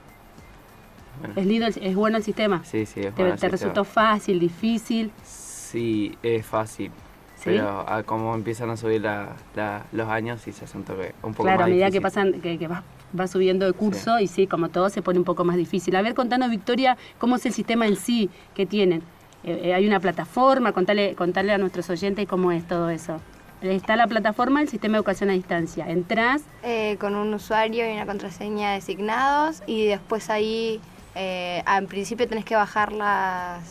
[1.36, 2.64] ¿Es lindo, el- es bueno el sistema?
[2.64, 5.12] Sí, sí, es ¿Te, bueno te resultó fácil, difícil?
[5.24, 6.92] Sí, es fácil.
[7.36, 7.46] ¿Sí?
[7.46, 11.14] Pero a como empiezan a subir la- la- los años, sí se hace un, toque,
[11.24, 14.20] un poco Claro, a más medida que pasan, que, que vas, vas subiendo de curso
[14.20, 15.96] y sí, como todo se pone un poco más difícil.
[15.96, 19.02] A ver, contanos, Victoria, cómo es el sistema en sí que tienen.
[19.46, 23.22] Eh, eh, hay una plataforma, contale, contale a nuestros oyentes cómo es todo eso.
[23.62, 25.90] Está la plataforma del sistema de educación a distancia.
[25.90, 30.82] Entrás, Eh, con un usuario y una contraseña designados y después ahí,
[31.16, 33.62] eh, al principio tenés que bajar las...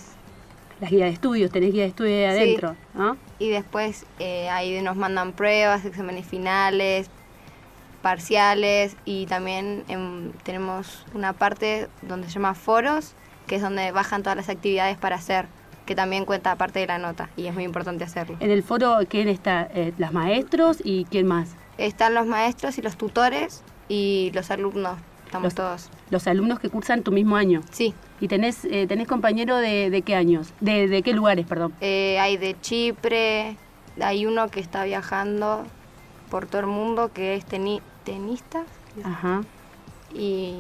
[0.81, 2.42] las guías de estudios, tenés guía de estudio ahí Sí.
[2.42, 3.16] adentro, ¿no?
[3.38, 7.09] Y después eh, ahí nos mandan pruebas, exámenes finales,
[8.03, 13.14] parciales y también em, tenemos una parte donde se llama foros,
[13.46, 15.46] que es donde bajan todas las actividades para hacer,
[15.87, 18.37] que también cuenta parte de la nota y es muy importante hacerlo.
[18.40, 19.68] En el foro, ¿quién está?
[19.74, 21.51] Eh, ¿Las maestros y quién más?
[21.77, 25.90] Están los maestros y los tutores y los alumnos, estamos Los- todos.
[26.10, 27.60] Los alumnos que cursan tu mismo año.
[27.70, 30.52] Sí, ¿Y tenés, eh, tenés compañero de, de qué años?
[30.60, 31.72] De, ¿De qué lugares, perdón?
[31.80, 33.56] eh, hay de Chipre,
[34.00, 35.64] hay uno que está viajando
[36.30, 38.64] por todo el mundo que es teni- tenista
[39.04, 39.42] Ajá.
[40.14, 40.54] y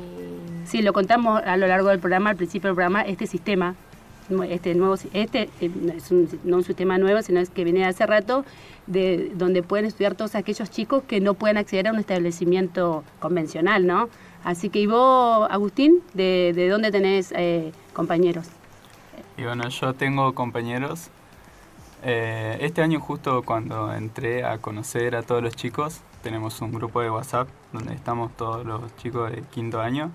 [0.66, 3.74] Sí, lo contamos a lo largo del programa, al principio del programa, este sistema,
[4.50, 7.84] este nuevo, este eh, no es un, no un sistema nuevo, sino es que viene
[7.86, 8.44] hace rato,
[8.86, 13.86] de donde pueden estudiar todos aquellos chicos que no pueden acceder a un establecimiento convencional,
[13.86, 14.08] ¿no?
[14.44, 18.48] Así que, ¿y vos, Agustín, de, de dónde tenés eh, compañeros?
[19.36, 21.10] Y bueno, yo tengo compañeros.
[22.02, 27.00] Eh, este año justo cuando entré a conocer a todos los chicos, tenemos un grupo
[27.00, 30.10] de WhatsApp donde estamos todos los chicos de quinto año.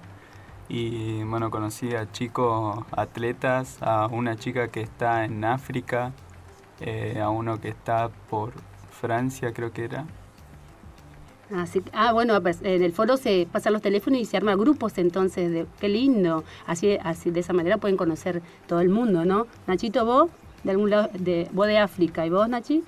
[0.69, 6.13] Y bueno, conocí a chicos atletas, a una chica que está en África,
[6.79, 8.53] eh, a uno que está por
[8.91, 10.05] Francia creo que era.
[11.51, 14.97] Así, ah, bueno, pues, en el foro se pasan los teléfonos y se arman grupos,
[14.97, 16.43] entonces, de, qué lindo.
[16.65, 19.47] Así, así, de esa manera pueden conocer todo el mundo, ¿no?
[19.67, 20.29] Nachito, vos,
[20.63, 22.83] de algún lado, de, vos de África, ¿y vos, Nachi?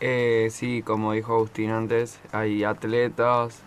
[0.00, 3.62] Eh, sí, como dijo Agustín antes, hay atletas,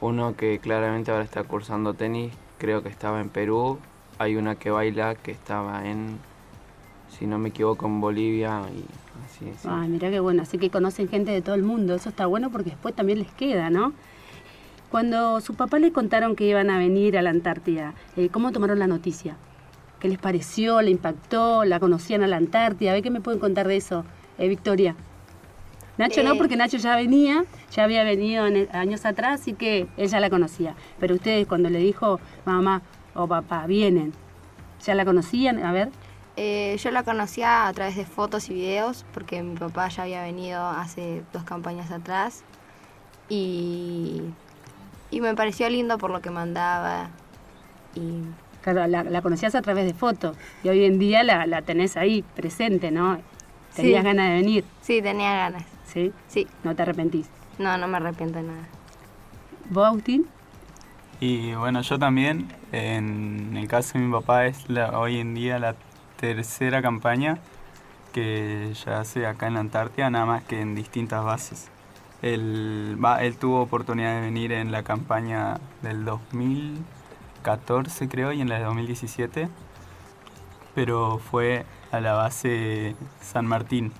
[0.00, 3.78] uno que claramente ahora está cursando tenis, creo que estaba en Perú,
[4.18, 6.18] hay una que baila que estaba en,
[7.08, 8.84] si no me equivoco, en Bolivia y
[9.24, 9.68] así, sí.
[9.70, 12.50] Ay, mirá qué bueno, así que conocen gente de todo el mundo, eso está bueno
[12.50, 13.92] porque después también les queda, ¿no?
[14.90, 18.78] Cuando sus papás les contaron que iban a venir a la Antártida, eh, ¿cómo tomaron
[18.78, 19.36] la noticia?
[20.00, 20.80] ¿Qué les pareció?
[20.80, 21.64] ¿Le impactó?
[21.64, 22.90] ¿La conocían a la Antártida?
[22.90, 24.04] A ver qué me pueden contar de eso,
[24.38, 24.94] eh, Victoria.
[25.98, 26.38] Nacho no, Eh.
[26.38, 30.30] porque Nacho ya venía, ya había venido en el- años atrás, así que ella la
[30.30, 30.74] conocía.
[31.00, 32.82] Pero ustedes cuando le dijo mamá
[33.14, 34.12] o papá, vienen,
[34.84, 35.62] ¿ya la conocían?
[35.64, 35.90] A ver.
[36.40, 40.22] Eh, yo la conocía a través de fotos y videos porque mi papá ya había
[40.22, 42.44] venido hace dos campañas atrás
[43.28, 44.22] y,
[45.10, 47.08] y me pareció lindo por lo que mandaba
[47.96, 48.20] y
[48.62, 51.96] Claro, la, la conocías a través de fotos y hoy en día la, la tenés
[51.96, 53.18] ahí presente, ¿no?
[53.74, 54.06] Tenías Sí.
[54.06, 55.64] ganas de venir, sí, tenía ganas.
[55.92, 56.12] ¿sí?
[56.28, 57.28] Sí, No te arrepentís.
[57.58, 58.68] no, no me arrepiento de nada.
[59.70, 60.26] ¿Vos, Agustín?
[61.18, 65.58] Y bueno, yo también, en el caso de mi papá, es la, hoy en día
[65.58, 65.74] la
[66.18, 67.38] tercera campaña
[68.12, 71.70] que ya hace acá en la Antártida, nada más que en distintas bases.
[72.20, 78.58] Él, él tuvo oportunidad de venir en la campaña del 2014, creo, y en la
[78.58, 79.48] de 2017,
[80.74, 83.92] pero fue a la base San Martín.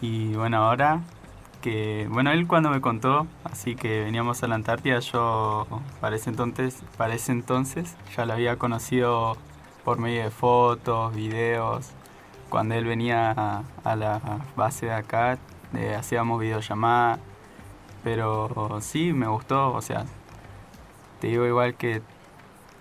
[0.00, 1.02] Y bueno, ahora
[1.60, 5.66] que, bueno, él cuando me contó, así que veníamos a la Antártida, yo
[6.00, 9.36] para entonces, para ese entonces ya lo había conocido
[9.86, 11.90] por medio de fotos, videos.
[12.48, 14.20] Cuando él venía a, a la
[14.56, 15.38] base de acá,
[15.74, 17.20] eh, hacíamos videollamadas,
[18.02, 20.04] pero sí, me gustó, o sea,
[21.20, 22.02] te digo igual que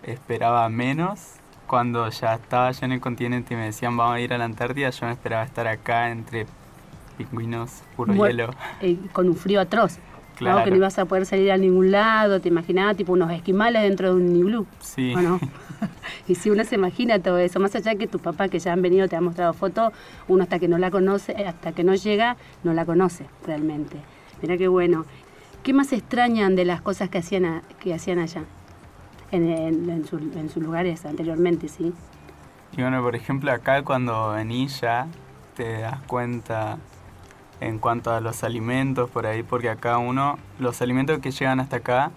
[0.02, 1.36] esperaba menos.
[1.68, 4.46] Cuando ya estaba yo en el continente y me decían vamos a ir a la
[4.46, 6.48] Antártida, yo me esperaba estar acá entre
[7.20, 8.50] pingüinos, puro hielo.
[8.82, 10.00] eh, con un frío atroz.
[10.36, 10.60] Claro.
[10.60, 10.64] ¿no?
[10.66, 14.10] Que no ibas a poder salir a ningún lado, te imaginabas tipo unos esquimales dentro
[14.14, 14.66] de un iglú.
[14.80, 15.14] Sí.
[15.16, 15.40] ¿o no?
[16.28, 18.82] y si uno se imagina todo eso, más allá que tu papá que ya han
[18.82, 19.94] venido te ha mostrado fotos,
[20.28, 23.98] uno hasta que no la conoce, eh, hasta que no llega, no la conoce realmente.
[24.42, 25.06] Mira qué bueno.
[25.64, 28.44] ¿Qué más extrañan de las cosas que hacían, a- que hacían allá?
[29.32, 31.92] En, en- en su- en sus lugares anteriormente, ¿sí?
[32.78, 35.08] Y bueno, por ejemplo, acá cuando venís ya
[35.56, 36.78] te das cuenta
[37.62, 41.78] en cuanto a los alimentos por ahí, porque acá uno, los alimentos que llegan hasta
[41.78, 42.12] acá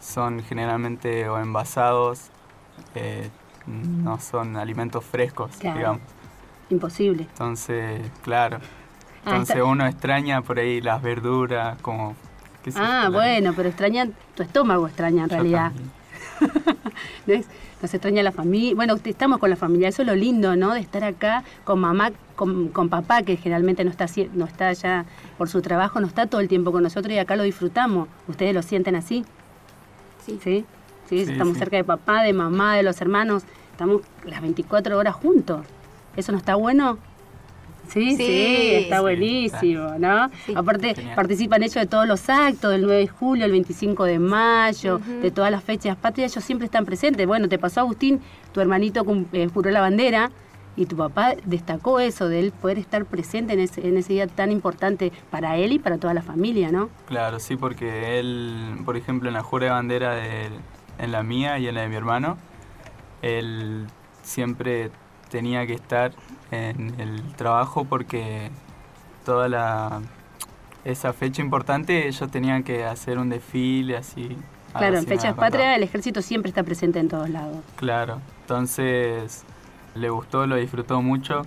[0.00, 2.30] son generalmente o envasados,
[2.94, 3.28] eh,
[3.66, 5.76] no son alimentos frescos, Claro.
[5.78, 6.00] digamos.
[6.70, 7.22] Imposible.
[7.24, 8.58] Entonces, claro.
[9.24, 12.14] Ah, Entonces uno extraña por ahí las verduras, como...
[12.76, 15.68] Ah, bueno, pero extrañan, tu estómago extraña en yo realidad.
[15.68, 15.90] también.
[17.26, 17.34] ¿No?
[17.82, 18.74] Nos extraña la familia.
[18.74, 19.88] Bueno, estamos con la familia.
[19.88, 20.72] Eso es lo lindo, ¿no?
[20.72, 25.04] De estar acá con mamá, con, con papá, que generalmente no está, no está ya
[25.36, 28.08] por su trabajo, no está todo el tiempo con nosotros y acá lo disfrutamos.
[28.28, 29.24] ¿Ustedes lo sienten así?
[30.24, 30.38] Sí.
[30.42, 30.64] ¿Sí?
[31.08, 31.58] Sí, Sí, estamos sí.
[31.60, 33.44] cerca de papá, de mamá, de los hermanos.
[33.72, 35.64] Estamos las 24 horas juntos.
[36.16, 36.98] ¿Eso no está bueno?
[37.88, 38.74] Sí, sí, Sí.
[38.74, 40.28] está Sí, buenísimo, ¿no?
[40.44, 40.52] Sí.
[40.56, 41.14] Aparte, Genial.
[41.16, 45.30] participan ellos de todos los actos, del 9 de julio, el 25 de mayo, de
[45.30, 47.26] todas las fechas patrias, ellos siempre están presentes.
[47.26, 48.20] Bueno, te pasó Agustín,
[48.52, 50.30] tu hermanito eh, juró la bandera
[50.78, 54.26] y tu papá destacó eso, de él poder estar presente en ese, en ese día
[54.26, 56.90] tan importante para él y para toda la familia, ¿no?
[57.06, 60.48] Claro, sí, porque él, por ejemplo, en la jura de bandera, de,
[60.98, 62.36] en la mía y en la de mi hermano,
[63.22, 63.86] él
[64.22, 64.90] siempre
[65.28, 66.12] tenía que estar
[66.50, 68.50] en el trabajo porque
[69.24, 70.00] toda la
[70.84, 74.36] esa fecha importante ellos tenían que hacer un desfile así.
[74.72, 77.56] Claro, en fechas patrias el ejército siempre está presente en todos lados.
[77.76, 79.44] Claro, entonces
[79.94, 81.42] le gustó, lo disfrutó mucho.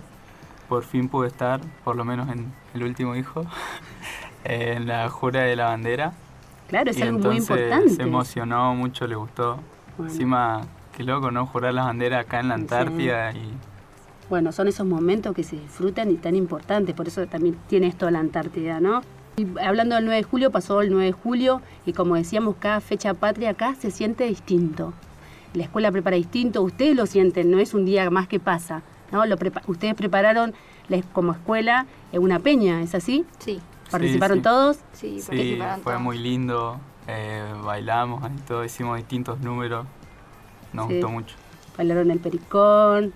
[0.68, 3.44] Por fin pude estar, por lo menos en el último hijo,
[4.44, 6.12] en la jura de la bandera.
[6.68, 7.90] Claro, es y algo muy importante.
[7.90, 9.58] se emocionó mucho, le gustó.
[9.96, 10.12] Bueno.
[10.12, 10.60] Encima,
[10.96, 11.46] qué loco, ¿no?
[11.46, 12.60] Jurar las banderas acá en la Sí.
[12.62, 13.52] Antártida y
[14.30, 18.08] Bueno, son esos momentos que se disfrutan y tan importantes, por eso también tiene esto
[18.10, 19.02] la Antártida, ¿no?
[19.36, 22.80] Y hablando del 9 de julio, pasó el 9 de julio y como decíamos, cada
[22.80, 24.92] fecha patria acá se siente distinto.
[25.54, 29.26] La escuela prepara distinto, ustedes lo sienten, no es un día más que pasa, ¿no?
[29.26, 30.54] Lo prepa- ustedes prepararon
[31.12, 33.24] como escuela en una peña, ¿es así?
[33.40, 34.42] Sí, ¿Participaron sí.
[34.44, 34.76] todos?
[34.92, 36.02] sí, sí, participaron fue todos.
[36.04, 36.78] muy lindo.
[37.08, 39.86] eh, bailamos y todo, hicimos distintos números.
[40.72, 40.92] Nos Sí.
[40.94, 41.34] gustó mucho.
[41.76, 43.12] Bailaron el pericón,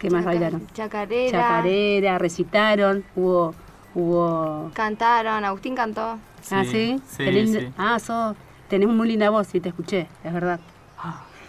[0.00, 0.66] ¿qué más Chaca- bailaron?
[0.74, 1.30] Chacarera.
[1.40, 3.54] Chacarera, recitaron, hubo...
[3.94, 6.18] hubo Cantaron, Agustín cantó.
[6.50, 7.00] Ah, Sí, sí.
[7.16, 7.68] sí, lindo- sí.
[7.78, 8.34] Ah, sos,
[8.68, 10.58] tenés muy linda voz, sí, te escuché, es verdad.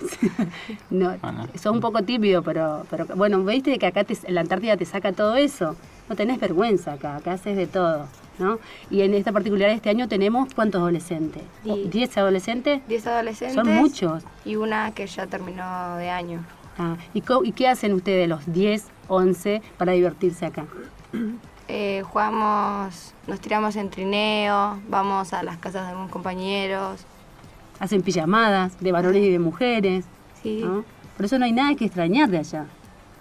[0.90, 1.48] no, Bueno.
[1.56, 4.86] sos un poco tímido, pero, pero bueno, viste que acá te- en la Antártida te
[4.86, 5.76] saca todo eso.
[6.10, 8.08] No tenés vergüenza acá, acá haces de todo,
[8.40, 8.58] ¿no?
[8.90, 11.44] Y en esta particular este año tenemos cuántos adolescentes?
[11.64, 12.12] Diez.
[12.12, 12.82] ¿10 adolescentes?
[12.88, 13.56] 10 adolescentes.
[13.56, 14.24] Son muchos.
[14.44, 16.44] Y una que ya terminó de año.
[16.78, 20.66] Ah, ¿y, ¿Y qué hacen ustedes los 10, 11 para divertirse acá?
[21.68, 27.06] Eh, jugamos, nos tiramos en trineo, vamos a las casas de algunos compañeros.
[27.80, 30.06] Hacen pijamadas de varones y de mujeres,
[30.42, 30.84] Sí, ¿no?
[31.16, 32.66] Por eso no hay nada que extrañar de allá.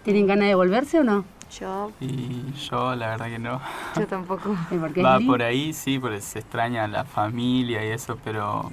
[0.04, 1.24] ¿Tienen ganas de volverse o no?
[1.50, 3.60] yo, Y yo, la verdad que no.
[3.96, 4.56] yo tampoco.
[4.70, 8.70] Es Va por ahí, sí, porque se extraña la familia y eso, pero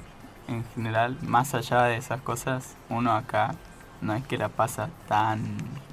[0.48, 3.56] en general, más allá de esas cosas, uno acá
[4.01, 5.41] no es que la pasa tan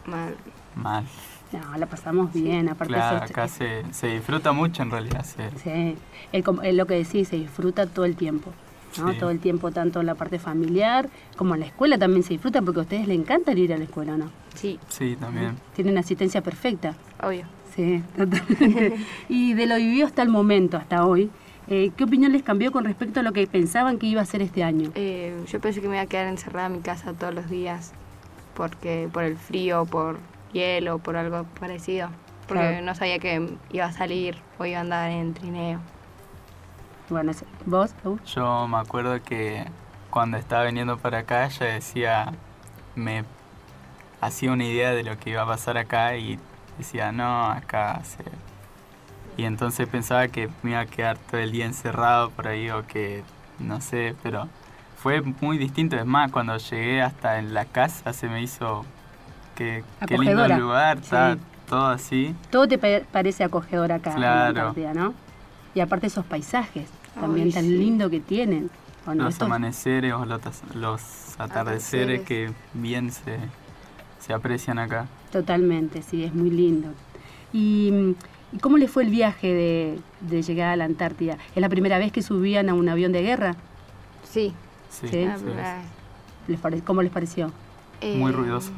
[0.07, 0.37] Mal.
[0.77, 1.05] mal.
[1.53, 5.25] No, la pasamos bien, aparte Claro, acá se, se disfruta mucho en realidad.
[5.25, 5.97] se- Sí,
[6.33, 8.53] el el lo que decís, se disfruta todo el tiempo.
[8.99, 9.11] ¿no?
[9.13, 9.19] Sí.
[9.19, 12.63] Todo el tiempo, tanto en la parte familiar como en la escuela también se disfruta
[12.63, 14.31] porque a ustedes les encanta ir a la escuela, ¿no?
[14.55, 15.57] Sí, Sí, también.
[15.75, 16.95] Tienen asistencia perfecta.
[17.23, 17.45] obvio.
[17.75, 18.97] Sí, totalmente.
[19.29, 21.29] y de lo vivido hasta el momento, hasta hoy,
[21.69, 24.43] eh, ¿qué opinión les cambió con respecto a lo que pensaban que iba a ser
[24.43, 24.91] este año?
[24.95, 27.93] Eh, yo pensé que me iba a quedar encerrada en mi casa todos los días.
[28.55, 30.19] Porque por el frío, por
[30.53, 32.09] hielo, por algo parecido.
[32.47, 32.85] Porque Claro.
[32.85, 35.81] no sabía que iba a salir o iba a andar en trineo.
[37.09, 37.33] Bueno,
[37.67, 37.95] ¿vos?
[38.03, 38.21] Raúl?
[38.25, 39.65] Yo me acuerdo que
[40.11, 42.33] cuando estaba viniendo para acá, ella decía,
[42.95, 43.25] me
[44.21, 46.39] hacía una idea de lo que iba a pasar acá y
[46.79, 48.23] decía, no, acá se...
[49.37, 52.87] Y entonces pensaba que me iba a quedar todo el día encerrado por ahí o
[52.87, 53.23] que,
[53.59, 54.49] no sé, pero
[54.97, 55.97] fue muy distinto.
[55.97, 58.85] Es más, cuando llegué hasta en la casa se me hizo
[59.57, 61.05] que qué lindo lugar, Sí.
[61.05, 61.37] está
[61.69, 62.35] todo así.
[62.51, 64.69] Todo te pa- parece acogedor acá en la Claro.
[64.69, 65.15] Antártida, ¿no?
[65.75, 67.77] Y aparte esos paisajes también Ay, tan sí.
[67.77, 68.71] lindo que tienen.
[69.07, 69.25] ¿o no?
[69.25, 70.41] los amaneceres o los,
[70.75, 71.03] los
[71.39, 72.21] atardeceres Atardeceres.
[72.23, 73.39] que bien se,
[74.19, 75.07] se aprecian acá.
[75.31, 76.89] Totalmente, sí, es muy lindo.
[77.53, 78.15] ¿Y, mm,
[78.55, 81.37] ¿y cómo les fue el viaje de, de llegar a la Antártida?
[81.55, 83.57] ¿Es la primera vez que subían a un avión de guerra?
[84.23, 84.55] Sí,
[85.03, 85.41] vez.
[86.49, 87.51] ¿Les pare- ¿Cómo les pareció?
[88.03, 88.71] Muy Eh, ruidoso.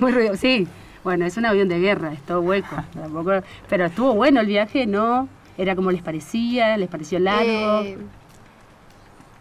[0.00, 0.66] Muy ruidoso, sí.
[1.04, 2.76] Bueno, es un avión de guerra, es todo hueco.
[2.94, 5.28] tampoco- pero estuvo bueno el viaje, ¿no?
[5.58, 6.76] ¿Era como les parecía?
[6.76, 7.80] ¿Les pareció largo?
[7.82, 7.98] Eh,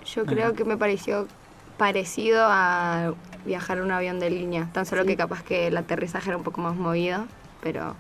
[0.06, 1.28] yo creo que me pareció
[1.78, 3.14] parecido a
[3.46, 5.10] viajar en un avión de línea, tan solo Sí.
[5.10, 7.26] que capaz que el aterrizaje era un poco más movido,
[7.62, 7.96] pero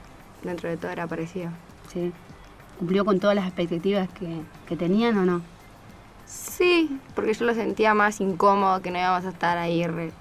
[0.45, 1.49] dentro de todo era parecido.
[1.91, 2.11] Sí.
[2.79, 5.41] ¿Cumplió con todas las expectativas que, que tenían o no?
[6.25, 10.11] Sí, porque yo lo sentía más incómodo, que no íbamos a estar ahí re-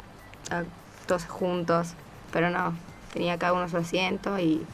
[0.50, 0.64] a-
[1.06, 1.94] todos juntos,
[2.32, 2.74] pero no,
[3.12, 4.64] tenía cada uno su asiento y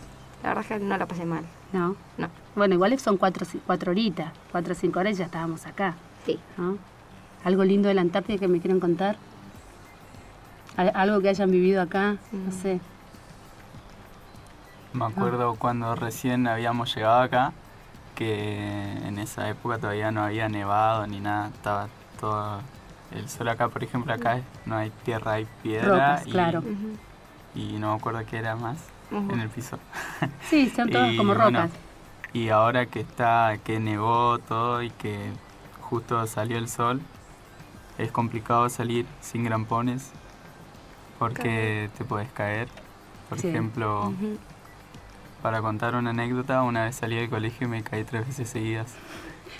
[0.42, 1.96] la verdad es que no la pasé mal, No.
[2.18, 5.94] no, Bueno, igual son cuatro, cuatro horitas, cuatro o cinco horas y ya estábamos acá,
[6.26, 6.38] sí.
[6.59, 6.76] ¿no?
[7.44, 9.16] algo lindo de la Antártida que me quieran contar.
[10.76, 12.80] Al- Algo que hayan vivido acá, no sé.
[14.93, 17.53] Me acuerdo cuando recién habíamos llegado acá,
[18.16, 21.88] que en esa época todavía no había nevado ni nada, estaba
[22.18, 22.61] todo
[23.12, 26.62] el sol acá, por ejemplo, acá no hay tierra, hay piedra Rocas, y, claro.
[27.55, 28.78] y no me acuerdo qué era más
[29.11, 29.78] en el piso.
[30.51, 31.70] Sí, son todas como bueno, rocas.
[32.32, 35.30] y ahora que está, que nevó todo y que
[35.80, 37.01] justo salió el sol,
[37.97, 40.11] es complicado salir sin grampones
[41.18, 42.68] porque te puedes caer.
[43.28, 43.49] Por Sí.
[43.49, 44.12] ejemplo.
[45.43, 48.95] Para contar una anécdota, una vez salí del colegio y me caí tres veces seguidas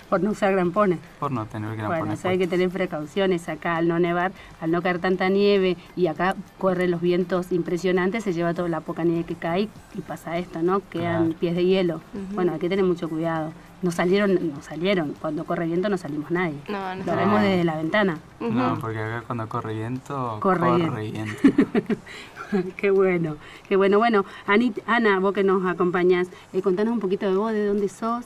[0.09, 0.99] Por no usar grampones.
[1.19, 2.19] por no tener Bueno, grampones.
[2.19, 5.77] o sea, hay que tener precauciones acá al no nevar, al no caer tanta nieve
[5.95, 10.01] y acá corren los vientos impresionantes, se lleva toda la poca nieve que cae y
[10.01, 10.81] pasa esto, ¿no?
[10.89, 11.39] Quedan Claro.
[11.39, 12.01] pies de hielo.
[12.33, 13.51] Bueno, hay que tener mucho cuidado.
[13.81, 15.15] No salieron, no salieron.
[15.19, 16.53] Cuando corre viento no salimos nadie.
[16.69, 17.47] No, no Lo vemos No.
[17.47, 18.19] desde la ventana.
[18.39, 21.33] No, porque acá cuando corre viento, Corre corre, viento.
[22.77, 23.37] qué bueno,
[23.67, 23.97] qué bueno.
[23.97, 27.89] Bueno, Anit- Ana, vos que nos acompañás, eh, contanos un poquito de vos, de dónde
[27.89, 28.25] sos.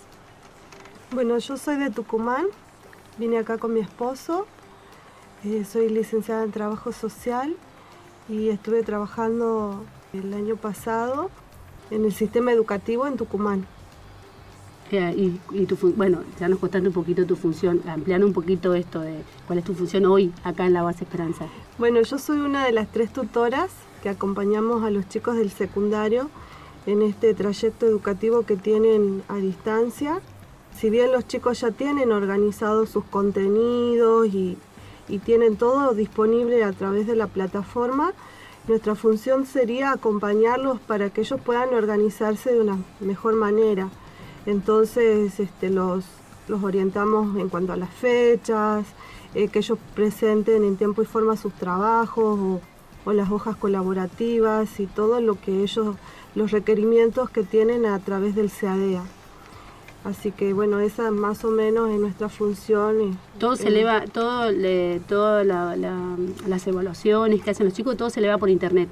[1.11, 2.45] Bueno, yo soy de Tucumán,
[3.17, 4.47] vine acá con mi esposo,
[5.43, 7.55] eh, soy licenciada en trabajo social
[8.27, 11.29] y estuve trabajando el año pasado
[11.91, 13.65] en el sistema educativo en Tucumán.
[14.91, 18.33] Eh, y, y tu fun- bueno, ya nos contaste un poquito tu función, ampliando un
[18.33, 21.45] poquito esto de cuál es tu función hoy acá en la base Esperanza.
[21.77, 23.71] Bueno, yo soy una de las tres tutoras
[24.05, 26.29] que acompañamos a los chicos del secundario
[26.85, 30.21] en este trayecto educativo que tienen a distancia.
[30.77, 34.59] Si bien los chicos ya tienen organizados sus contenidos y,
[35.25, 38.13] tienen todo disponible a través de la plataforma,
[38.67, 43.89] nuestra función sería acompañarlos para que ellos puedan organizarse de una mejor manera.
[44.45, 46.05] Entonces este, los,
[46.61, 48.85] orientamos en cuanto a las fechas,
[49.33, 52.61] eh, que ellos presenten en tiempo y forma sus trabajos
[53.05, 55.95] o las hojas colaborativas y todo lo que ellos,
[56.35, 59.03] los requerimientos que tienen a través del CADEA.
[60.03, 63.17] Así que bueno, esa más o menos es nuestra función.
[63.39, 66.15] Todo se eleva, todo, le, la- la-
[66.47, 68.87] las evaluaciones que hacen los chicos, todo se eleva por internet.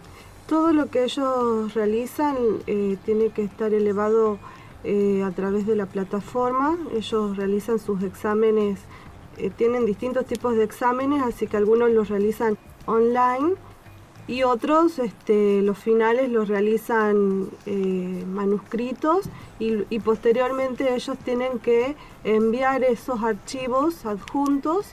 [0.47, 2.35] Todo lo que ellos realizan
[2.67, 4.39] eh, tiene que estar elevado
[4.83, 6.77] eh, a través de la plataforma.
[6.95, 8.79] Ellos realizan sus exámenes,
[9.37, 12.57] eh, tienen distintos tipos de exámenes, así que algunos los realizan
[12.87, 13.53] online
[14.27, 19.25] y otros, este, los finales los realizan eh, manuscritos
[19.59, 24.87] y, y posteriormente ellos tienen que enviar esos archivos adjuntos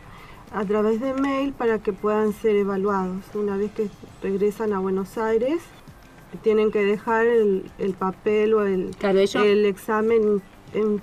[0.52, 3.24] a través de mail para que puedan ser evaluados.
[3.34, 3.88] Una vez que
[4.22, 5.60] regresan a Buenos Aires,
[6.42, 10.42] tienen que dejar el, el papel o el, Claro, ellos, el examen en-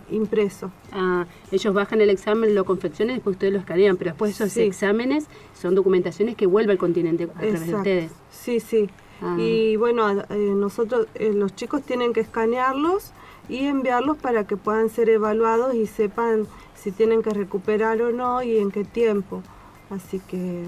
[0.09, 0.71] impreso.
[0.91, 4.51] ah, ellos bajan el examen, lo confeccionan y después ustedes lo escanean, pero después esos
[4.51, 4.61] Sí.
[4.61, 5.27] exámenes
[5.59, 7.77] son documentaciones que vuelve al continente a través de Exacto.
[7.77, 8.11] ustedes.
[8.31, 8.89] Sí, sí.
[9.21, 9.35] Ah.
[9.39, 13.11] Y bueno, eh, nosotros, eh, los chicos tienen que escanearlos
[13.49, 16.45] y enviarlos para que puedan ser evaluados y sepan
[16.75, 19.41] si tienen que recuperar o no y en qué tiempo.
[19.89, 20.65] Así que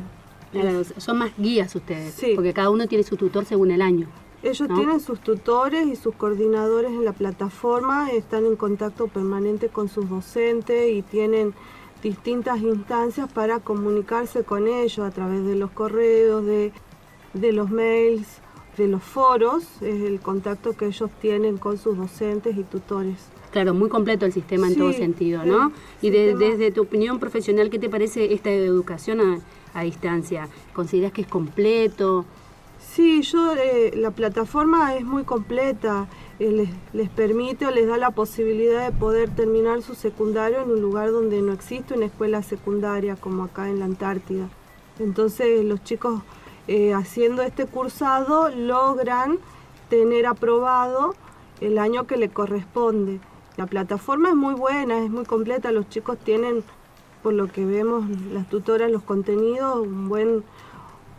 [0.52, 2.32] Claro, son más guías ustedes, Sí.
[2.34, 4.08] porque cada uno tiene su tutor según el año.
[4.44, 4.76] Ellos ¿no?
[4.76, 10.10] tienen sus tutores y sus coordinadores en la plataforma, están en contacto permanente con sus
[10.10, 11.54] docentes y tienen
[12.02, 16.72] distintas instancias para comunicarse con ellos a través de los correos, de,
[17.34, 18.26] de los mails,
[18.78, 23.18] de los foros, es el contacto que ellos tienen con sus docentes y tutores.
[23.52, 25.74] Claro, muy completo el sistema en Sí, todo sentido, ¿no?
[26.02, 29.40] Y de- desde tu opinión profesional, ¿qué te parece esta educación a,
[29.74, 30.48] a distancia?
[30.74, 32.26] ¿Consideras que es completo?
[32.92, 36.08] Sí, yo eh, la plataforma es muy completa,
[36.40, 40.72] eh, les, les permite o les da la posibilidad de poder terminar su secundario en
[40.72, 44.50] un lugar donde no existe una escuela secundaria como acá en la Antártida.
[44.98, 46.24] Entonces los chicos
[46.68, 49.38] eh, haciendo este cursado logran
[49.90, 51.14] tener aprobado
[51.62, 53.20] el año que le corresponde.
[53.56, 56.64] La plataforma es muy buena, es muy completa, los chicos tienen,
[57.22, 60.44] por lo que vemos las tutoras, los contenidos, un buen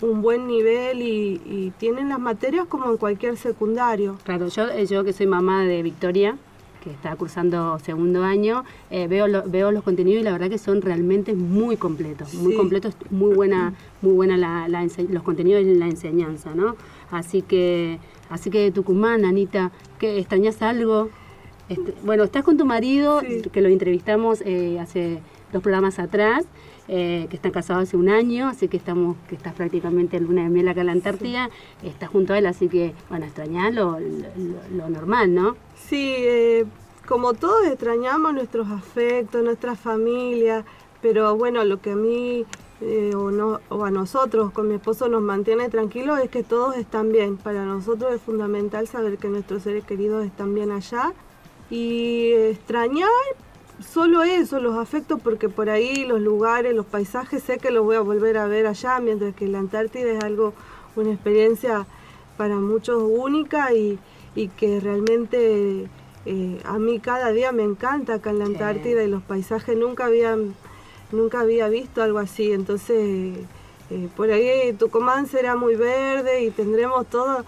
[0.02, 4.16] un buen nivel y, y tienen las materias como en cualquier secundario.
[4.24, 6.36] Claro, yo, eh, yo que soy mamá de Victoria,
[6.82, 10.56] que está cursando segundo año, eh, veo, lo- veo los contenidos y la verdad que
[10.56, 12.56] son realmente muy completos, muy Sí.
[12.56, 14.66] completos, muy buena, muy buena la,
[15.10, 16.76] los contenidos y la enseñanza, ¿no?
[17.10, 17.98] Así que,
[18.30, 21.10] así que Tucumán, Anita, ¿qué, ¿extrañas algo?
[21.68, 23.42] Este, bueno, estás con tu marido, Sí.
[23.52, 25.20] que lo entrevistamos eh, hace
[25.52, 26.44] dos programas atrás,
[26.92, 30.42] eh, que están casados hace un año, así que estamos, que estás prácticamente en luna
[30.42, 31.48] de miel acá en la Antártida,
[31.84, 35.56] estás junto a él, así que, bueno, extrañar lo, lo- lo normal, ¿no?
[35.76, 36.64] Sí, eh,
[37.06, 40.64] como todos extrañamos nuestros afectos, nuestra familia,
[41.00, 42.44] pero bueno, lo que a mí
[42.80, 46.76] eh, o, no, o a nosotros, con mi esposo, nos mantiene tranquilos es que todos
[46.76, 47.36] están bien.
[47.36, 51.12] Para nosotros es fundamental saber que nuestros seres queridos están bien allá.
[51.70, 53.08] Y extrañar
[53.80, 57.96] solo eso, los afectos, porque por ahí los lugares, los paisajes, sé que los voy
[57.96, 60.52] a volver a ver allá, mientras que la Antártida es algo,
[60.96, 61.86] una experiencia
[62.36, 63.98] para muchos única y,
[64.34, 65.88] y que realmente
[66.26, 68.52] eh, a mí cada día me encanta acá en la Sí.
[68.52, 70.54] Antártida y los paisajes nunca habían
[71.12, 73.36] nunca había visto algo así entonces
[73.90, 77.44] eh, por ahí Tucumán será muy verde y tendremos todo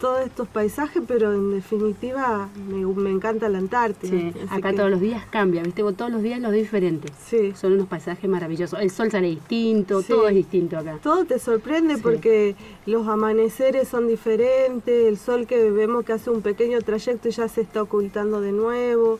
[0.00, 4.90] todos estos paisajes pero en definitiva me, me encanta la Antártida Sí, acá que- todos
[4.90, 5.82] los días cambia, ¿viste?
[5.82, 7.12] Vos Todos los días los diferentes.
[7.26, 7.52] Sí.
[7.54, 8.80] Son unos paisajes maravillosos.
[8.80, 10.08] El sol sale distinto, Sí.
[10.08, 10.98] todo es distinto acá.
[11.02, 12.00] Todo te sorprende Sí.
[12.02, 17.32] porque los amaneceres son diferentes, el sol que vemos que hace un pequeño trayecto y
[17.32, 19.18] ya se está ocultando de nuevo.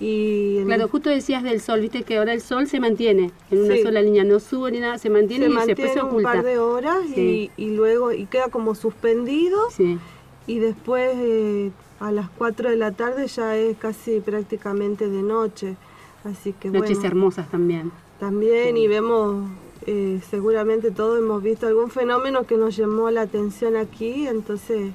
[0.00, 3.74] Y Claro, justo decías del sol, viste que ahora el sol se mantiene en una
[3.76, 3.82] Sí.
[3.82, 6.32] sola línea, no sube ni nada, se mantiene se y después mantiene se un oculta.
[6.32, 7.50] par de horas Sí.
[7.56, 9.98] y, y luego y queda como suspendido Sí.
[10.46, 11.70] y después eh,
[12.00, 15.76] a las 4 de la tarde ya es casi prácticamente de noche.
[16.24, 17.90] Así que Noches bueno, hermosas también.
[18.20, 19.48] también y vemos,
[19.86, 24.92] eh, seguramente todos hemos visto algún fenómeno que nos llamó la atención aquí, entonces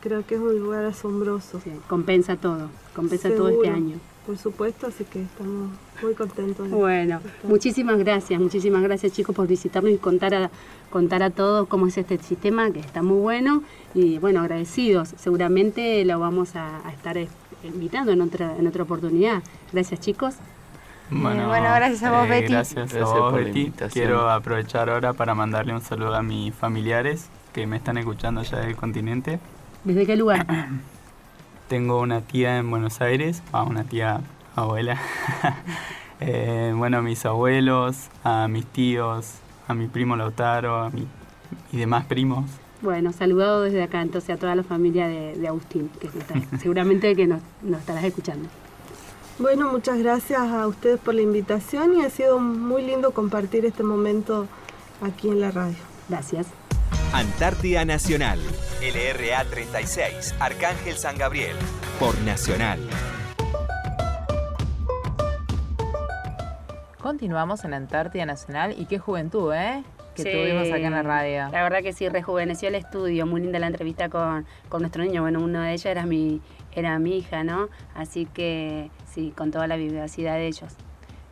[0.00, 1.58] creo que es un lugar asombroso.
[1.64, 3.98] Sí, compensa todo, compensa todo este año.
[4.26, 5.70] Por supuesto, así que estamos
[6.02, 6.70] muy contentos.
[6.70, 10.50] de- Bueno, muchísimas gracias, muchísimas gracias chicos por visitarnos y contar a,
[10.90, 13.62] contar a todos cómo es este sistema, que está muy bueno
[13.94, 15.12] y bueno, agradecidos.
[15.18, 17.28] Seguramente lo vamos a, a estar eh,
[17.64, 19.42] invitando en otra, en otra oportunidad.
[19.72, 20.36] Gracias chicos.
[21.10, 22.52] bueno, gracias a vos, Betty.
[22.52, 23.72] Gracias, Gracias a vos, por Betty.
[23.92, 28.60] Quiero aprovechar ahora para mandarle un saludo a mis familiares que me están escuchando allá
[28.60, 29.38] del continente.
[29.84, 30.46] ¿Desde qué lugar?
[31.68, 34.20] Tengo una tía en Buenos Aires, ah, una tía
[34.56, 34.98] abuela.
[36.20, 39.32] Eh, bueno, a mis abuelos, a mis tíos,
[39.66, 41.06] a mi primo Lautaro, a mi,
[41.72, 42.44] y demás primos.
[42.80, 47.14] Bueno, saludado desde acá entonces a toda la familia de, de Agustín, que está- seguramente
[47.16, 48.48] que nos, nos estarás escuchando.
[49.40, 53.82] Bueno, muchas gracias a ustedes por la invitación y ha sido muy lindo compartir este
[53.82, 54.46] momento
[55.02, 55.76] aquí en la radio.
[56.08, 56.46] Gracias.
[57.14, 58.40] Antártida Nacional,
[58.82, 61.54] LRA 36, Arcángel San Gabriel,
[62.00, 62.80] por Nacional.
[67.00, 69.84] Continuamos en Antártida Nacional y qué juventud, ¿eh?
[70.16, 70.28] Que Sí.
[70.32, 71.48] tuvimos acá en la radio.
[71.52, 73.26] La verdad que sí, rejuveneció el estudio.
[73.26, 75.22] Muy linda la entrevista con, con nuestro niño.
[75.22, 76.40] Bueno, una de ellas era mi,
[76.72, 77.68] era mi hija, ¿no?
[77.94, 80.72] Así que sí, con toda la vivacidad de ellos.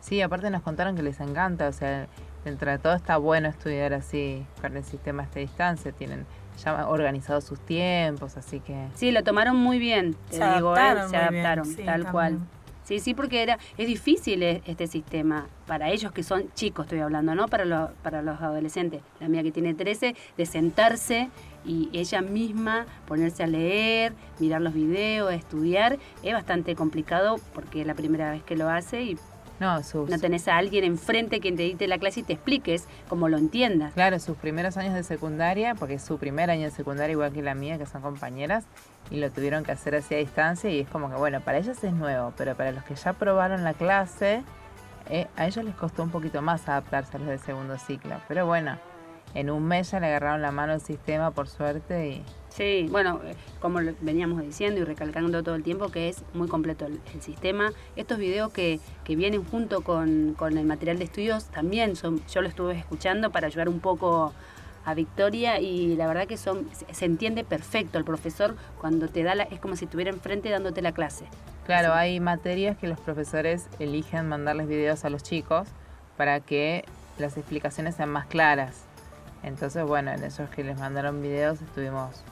[0.01, 2.07] Sí, aparte nos contaron que les encanta, o sea,
[2.45, 6.27] dentro de todo está bueno estudiar así con el sistema a esta distancia, tienen
[6.63, 8.89] ya organizados sus tiempos, así que...
[8.95, 10.81] Sí, lo tomaron muy bien, te Se digo, ¿eh?
[10.81, 12.11] adaptaron se muy bien, adaptaron, sí, tal también.
[12.13, 12.39] cual.
[12.85, 16.99] Sí, sí, porque era es difícil e- este sistema para ellos que son chicos, estoy
[16.99, 17.47] hablando, ¿no?
[17.47, 19.01] Para los, para los adolescentes.
[19.21, 21.31] La mía que tiene 13, de sentarse
[21.65, 27.87] y ella misma ponerse a leer, mirar los videos, estudiar, es bastante complicado porque es
[27.87, 29.19] la primera vez que lo hace y
[29.63, 32.89] No, sus, no tenés a alguien enfrente quien te dicte la clase y te expliques
[33.09, 33.93] como lo entiendas.
[33.95, 37.43] claro, sus primeros años de secundaria, porque es su primer año de secundaria igual que
[37.43, 38.65] la mía, que son compañeras,
[39.09, 41.85] y lo tuvieron que hacer así a distancia y es como que, bueno, para ellas
[41.85, 44.43] es nuevo, pero para los que ya probaron la clase,
[45.09, 48.45] eh, a ellos les costó un poquito más adaptarse a los de segundo ciclo, pero
[48.47, 48.79] bueno,
[49.35, 52.25] en un mes ya le agarraron la mano al sistema por suerte y...
[52.55, 56.85] Sí, bueno, eh, como veníamos diciendo y recalcando todo el tiempo que es muy completo
[56.85, 57.73] el, el sistema.
[57.97, 62.43] Estos videos que, que vienen junto con, con el material de estudios también son, yo
[62.43, 64.35] lo estuve escuchando para ayudar un poco
[64.85, 69.35] a Victoria y la verdad que son se, entiende perfecto el profesor cuando te da
[69.35, 71.25] la, es como si estuviera enfrente dándote la clase.
[71.65, 75.69] Claro, hay materias que los profesores eligen mandarles videos a los chicos
[76.17, 76.85] para que
[77.19, 78.85] las explicaciones sean más claras.
[79.43, 82.23] Entonces, bueno, en esos que les mandaron videos estuvimos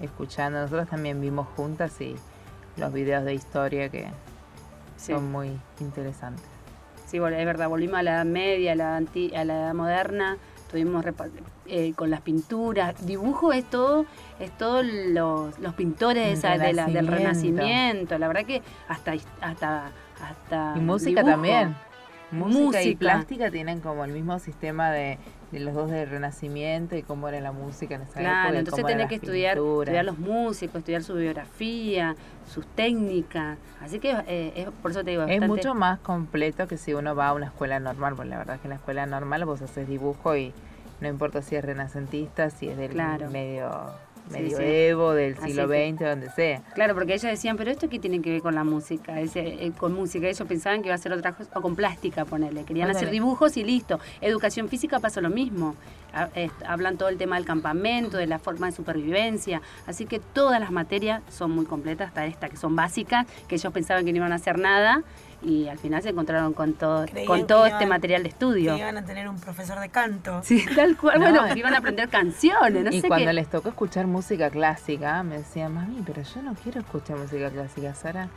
[0.00, 0.60] escuchando.
[0.60, 2.16] Nosotros también vimos juntas y
[2.76, 4.06] los videos de historia que
[4.96, 5.12] Sí.
[5.12, 6.44] son muy interesantes.
[7.06, 10.38] Sí, es verdad, volvimos a la edad media, a la, anti- a la edad moderna,
[10.56, 11.28] estuvimos repa-
[11.66, 14.06] eh, con las pinturas, dibujo es todo,
[14.40, 18.16] es todo los, los pintores esa de la- del Renacimiento.
[18.18, 19.12] la verdad que hasta
[19.42, 19.90] hasta
[20.22, 21.30] hasta Y música dibujo.
[21.32, 21.74] también.
[22.30, 25.18] Música, y plástica tienen como el mismo sistema de,
[25.52, 28.20] de los dos del Renacimiento y cómo era la música en esa época.
[28.22, 33.58] Claro, y entonces tenés que estudiar, estudiar los músicos, estudiar su biografía, sus técnicas.
[33.80, 37.14] Así que eh, es, por eso te digo, Es mucho más completo que si uno
[37.14, 39.60] va a una escuela normal, porque la verdad es que en la escuela normal vos
[39.60, 40.52] haces dibujo y
[41.02, 43.28] no importa si es renacentista, si es del Claro.
[43.30, 43.70] medio
[44.28, 46.62] Sí, medioevo, del siglo XX, donde sea.
[46.74, 49.72] Claro, porque ellos decían, pero esto qué tiene que ver con la música, Ese, eh,
[49.76, 52.88] con música, ellos pensaban que iba a ser otra cosa, o con plástica, ponerle, querían
[52.90, 54.00] hacer dibujos y listo.
[54.20, 55.74] Educación física pasa lo mismo,
[56.14, 60.18] Ha- eh, hablan todo el tema del campamento, de la forma de supervivencia, así que
[60.18, 64.12] todas las materias son muy completas, hasta esta que son básicas, que ellos pensaban que
[64.12, 65.02] no iban a hacer nada
[65.42, 68.74] y al final se encontraron con todo, Creían con todo iban- este material de estudio.
[68.74, 70.40] Que iban a tener un profesor de canto.
[70.44, 71.52] Sí, tal cual, No, bueno, eh.
[71.54, 73.32] que iban a aprender canciones, no y sé cuando qué.
[73.32, 77.94] les tocó escuchar música clásica, me decían, mami, pero yo no quiero escuchar música clásica,
[77.94, 78.28] Sara.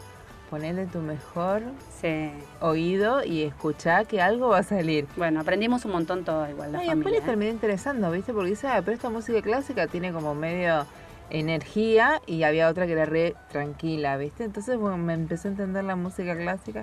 [0.49, 1.64] Ponele tu mejor
[2.01, 2.30] Sí.
[2.62, 5.08] oído y escuchá que algo va a salir.
[5.18, 8.32] Bueno, aprendimos un montón todo igual, la No, y después les terminé interesando, ¿viste?
[8.32, 10.86] Porque dice, ah, pero esta música clásica tiene como medio
[11.30, 14.43] energía y había otra que era re tranquila, ¿viste?
[14.43, 16.82] Entonces, bueno, me empecé a entender la música clásica,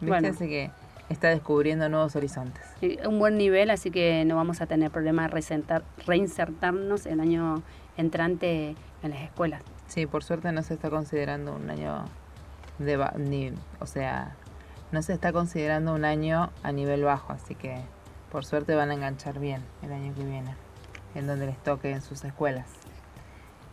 [0.00, 0.06] ¿viste?
[0.06, 0.28] Bueno.
[0.28, 0.70] Así que
[1.08, 2.62] está descubriendo nuevos horizontes.
[2.80, 7.20] Sí, un buen nivel, así que no vamos a tener problema de reinsertar- reinsertarnos el
[7.20, 7.62] año
[7.96, 9.62] entrante en las escuelas.
[9.86, 12.06] Sí, por suerte no se está considerando un año
[12.78, 14.34] de ba- ni, o sea,
[14.90, 17.76] no se está considerando un año a nivel bajo, así que
[18.32, 20.54] por suerte van a enganchar bien el año que viene,
[21.14, 22.66] en donde les toque en sus escuelas.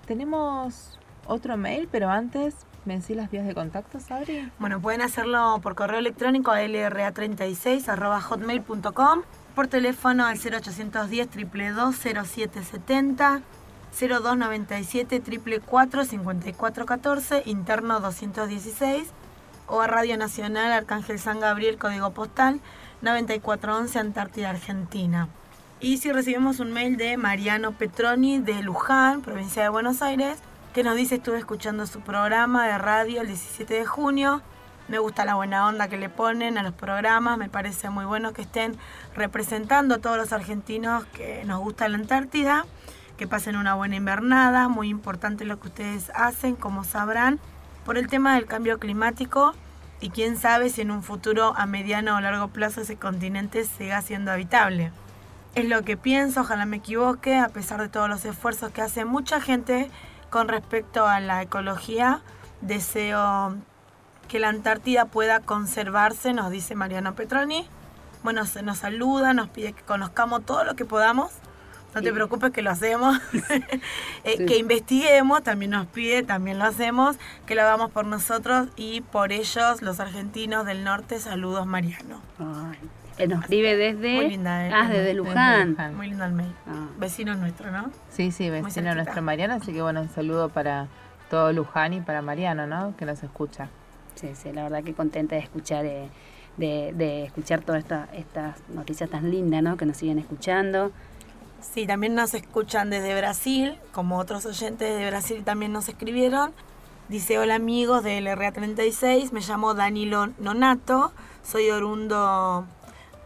[0.06, 4.52] Tenemos otro mail, pero antes, ¿me decís las vías de contacto, Sabri?
[4.60, 9.22] Bueno, pueden hacerlo por correo electrónico a lra36.hotmail.com,
[9.56, 13.42] por teléfono al 0810 222 0770
[13.98, 19.08] 0297 444 5414, interno 216,
[19.68, 22.60] o a Radio Nacional Arcángel San Gabriel, código postal
[23.02, 25.30] 9411, Antártida, Argentina.
[25.84, 30.40] Y si recibimos un mail de Mariano Petroni de Luján, provincia de Buenos Aires,
[30.74, 34.42] que nos dice estuve escuchando su programa de radio el 17 de junio.
[34.88, 38.32] Me gusta la buena onda que le ponen a los programas, me parece muy bueno
[38.32, 38.78] que estén
[39.14, 42.66] representando a todos los argentinos que nos gusta la Antártida,
[43.18, 47.42] que pasen una buena invernada, muy importante lo que ustedes hacen, como sabrán,
[47.84, 49.54] por el tema del cambio climático
[50.00, 54.02] y quién sabe si en un futuro a mediano o largo plazo ese continente siga
[54.02, 54.94] siendo habitable.
[55.56, 59.06] Es lo que pienso, ojalá me equivoque, a pesar de todos los esfuerzos que hace
[59.06, 59.90] mucha gente
[60.32, 62.22] con respecto a la ecología.
[62.62, 63.56] Deseo
[64.28, 67.68] que la Antártida pueda conservarse, nos dice Mariano Petroni.
[68.24, 71.32] Bueno, se nos saluda, nos pide que conozcamos todo lo que podamos.
[71.94, 73.20] No te preocupes que lo hacemos.
[74.24, 74.46] Eh, Sí.
[74.46, 77.18] Que investiguemos, también nos pide, también lo hacemos.
[77.46, 81.20] Que lo hagamos por nosotros y por ellos, los argentinos del norte.
[81.20, 82.22] Saludos, Mariano.
[82.40, 82.80] Ay,
[83.18, 84.16] él nos escribe desde...
[84.16, 85.70] Muy linda, eh, Ah, desde desde Luján.
[85.72, 85.96] Luján.
[85.96, 86.54] Muy lindo el mail.
[86.68, 86.88] Ah.
[87.00, 87.92] Vecino nuestro, ¿no?
[88.10, 90.88] Sí, sí, vecino nuestro Mariano, así que bueno, un saludo para
[91.30, 92.96] todo Luján y para Mariano, ¿no?
[92.98, 93.70] Que nos escucha.
[94.16, 96.08] Sí, sí, la verdad que contenta de escuchar, eh,
[96.58, 99.76] de, de escuchar todas esta- estas noticias tan lindas, ¿no?
[99.78, 100.92] Que nos siguen escuchando.
[101.62, 106.52] Sí, también nos escuchan desde Brasil, como otros oyentes de Brasil también nos escribieron.
[107.10, 111.12] Dice, hola amigos del RA36, me llamo Danilo Nonato,
[111.44, 112.66] soy orundo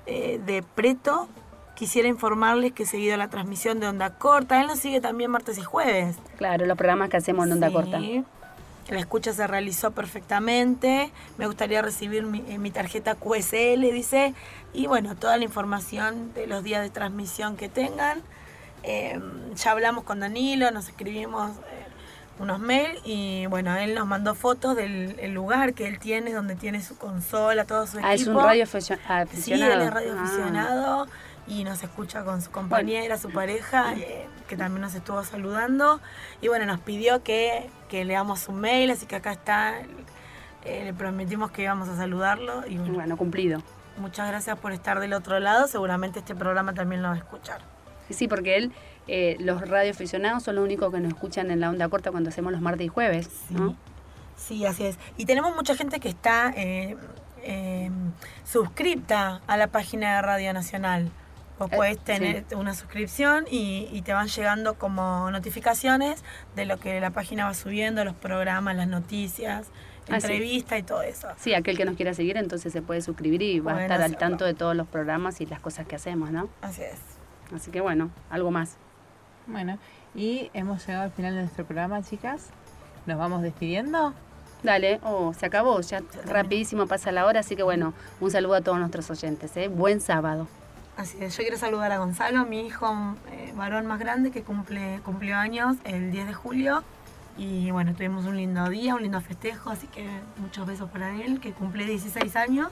[0.08, 1.28] eh, de Preto.
[1.76, 5.60] Quisiera informarles que he seguido la transmisión de Onda Corta, él nos sigue también martes
[5.60, 6.16] y jueves.
[6.38, 7.74] Claro, los programas que hacemos en onda Sí.
[7.74, 8.00] corta.
[8.90, 11.12] La escucha se realizó perfectamente.
[11.38, 14.34] Me gustaría recibir mi, eh, mi tarjeta QSL, dice.
[14.74, 18.22] Y bueno, toda la información de los días de transmisión que tengan.
[18.84, 19.20] Eh,
[19.56, 21.87] ya hablamos con Danilo, nos escribimos eh,
[22.40, 26.56] unos mails y bueno, él nos mandó fotos del el lugar que él tiene, donde
[26.56, 28.08] tiene su consola, todo su equipo.
[28.08, 29.74] Ah, es un radio aficio- Sí, aficionado.
[29.74, 30.24] él es radio Ah.
[30.24, 31.08] aficionado
[31.48, 36.00] y nos escucha con su compañera, su pareja, eh, que también nos estuvo saludando.
[36.42, 39.74] Y bueno, nos pidió que, que leamos su mail, así que acá está.
[40.66, 43.62] Eh, le prometimos que íbamos a saludarlo y bueno, Bueno, cumplido.
[43.98, 45.68] muchas gracias por estar del otro lado.
[45.68, 47.62] Seguramente este programa también lo va a escuchar.
[48.08, 48.72] Sí, Sí, porque él,
[49.08, 52.52] eh, los radioaficionados son los únicos que nos escuchan en la onda corta cuando hacemos
[52.52, 53.30] los martes y jueves.
[53.50, 53.76] ¿no?
[54.36, 54.98] Sí, así es.
[55.18, 56.96] Y tenemos mucha gente que está eh,
[57.44, 57.90] eh,
[58.46, 61.10] suscripta a la página de Radio Nacional.
[61.60, 66.24] Vos Eh, podés tener una suscripción y, y te van llegando como notificaciones
[66.56, 69.68] de lo que la página va subiendo, los programas, las noticias,
[70.10, 70.28] Ah, sí.
[70.28, 71.28] entrevistas y todo eso.
[71.38, 74.16] Sí, aquel que nos quiera seguir entonces se puede suscribir y va a estar al
[74.16, 76.48] tanto de todos los programas y las cosas que hacemos, ¿no?
[76.62, 76.96] Así es.
[77.56, 78.78] Así que bueno, algo más.
[79.48, 79.78] Bueno,
[80.14, 82.50] y hemos llegado al final de nuestro programa, chicas.
[83.06, 84.14] ¿Nos vamos despidiendo?
[84.64, 88.62] Dale, oh, se acabó, ya rapidísimo pasa la hora, así que bueno, un saludo a
[88.62, 89.68] todos nuestros oyentes, ¿eh?
[89.68, 90.48] Buen sábado.
[90.98, 91.38] Así es.
[91.38, 95.78] Yo quiero saludar a Gonzalo, mi hijo eh, varón más grande que cumple cumplió años
[95.84, 96.84] el 10 de julio.
[97.38, 101.40] Y bueno, tuvimos un lindo día, un lindo festejo, así que muchos besos para él,
[101.40, 102.70] que cumple 16 años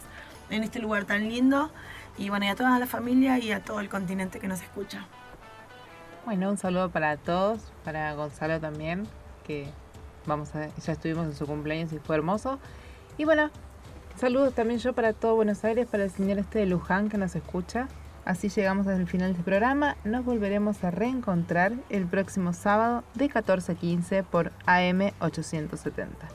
[0.49, 1.69] en este lugar tan lindo.
[2.17, 5.05] Y bueno, y a toda la familia y a todo el continente que nos escucha.
[6.25, 9.07] Bueno, un saludo para todos, para Gonzalo también,
[9.45, 9.69] que
[10.25, 12.59] vamos a, ya estuvimos en su cumpleaños y fue hermoso.
[13.17, 13.51] Y bueno,
[14.17, 17.35] saludos también yo para todo Buenos Aires, para el señor este de Luján que nos
[17.35, 17.87] escucha.
[18.25, 19.97] Así llegamos al final de este programa.
[20.03, 26.27] Nos volveremos a reencontrar el próximo sábado de 14 a 15 por AM 870.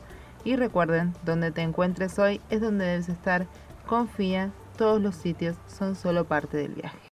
[0.45, 3.47] Y recuerden, donde te encuentres hoy es donde debes estar.
[3.87, 7.10] Confía, todos los sitios son solo parte del viaje.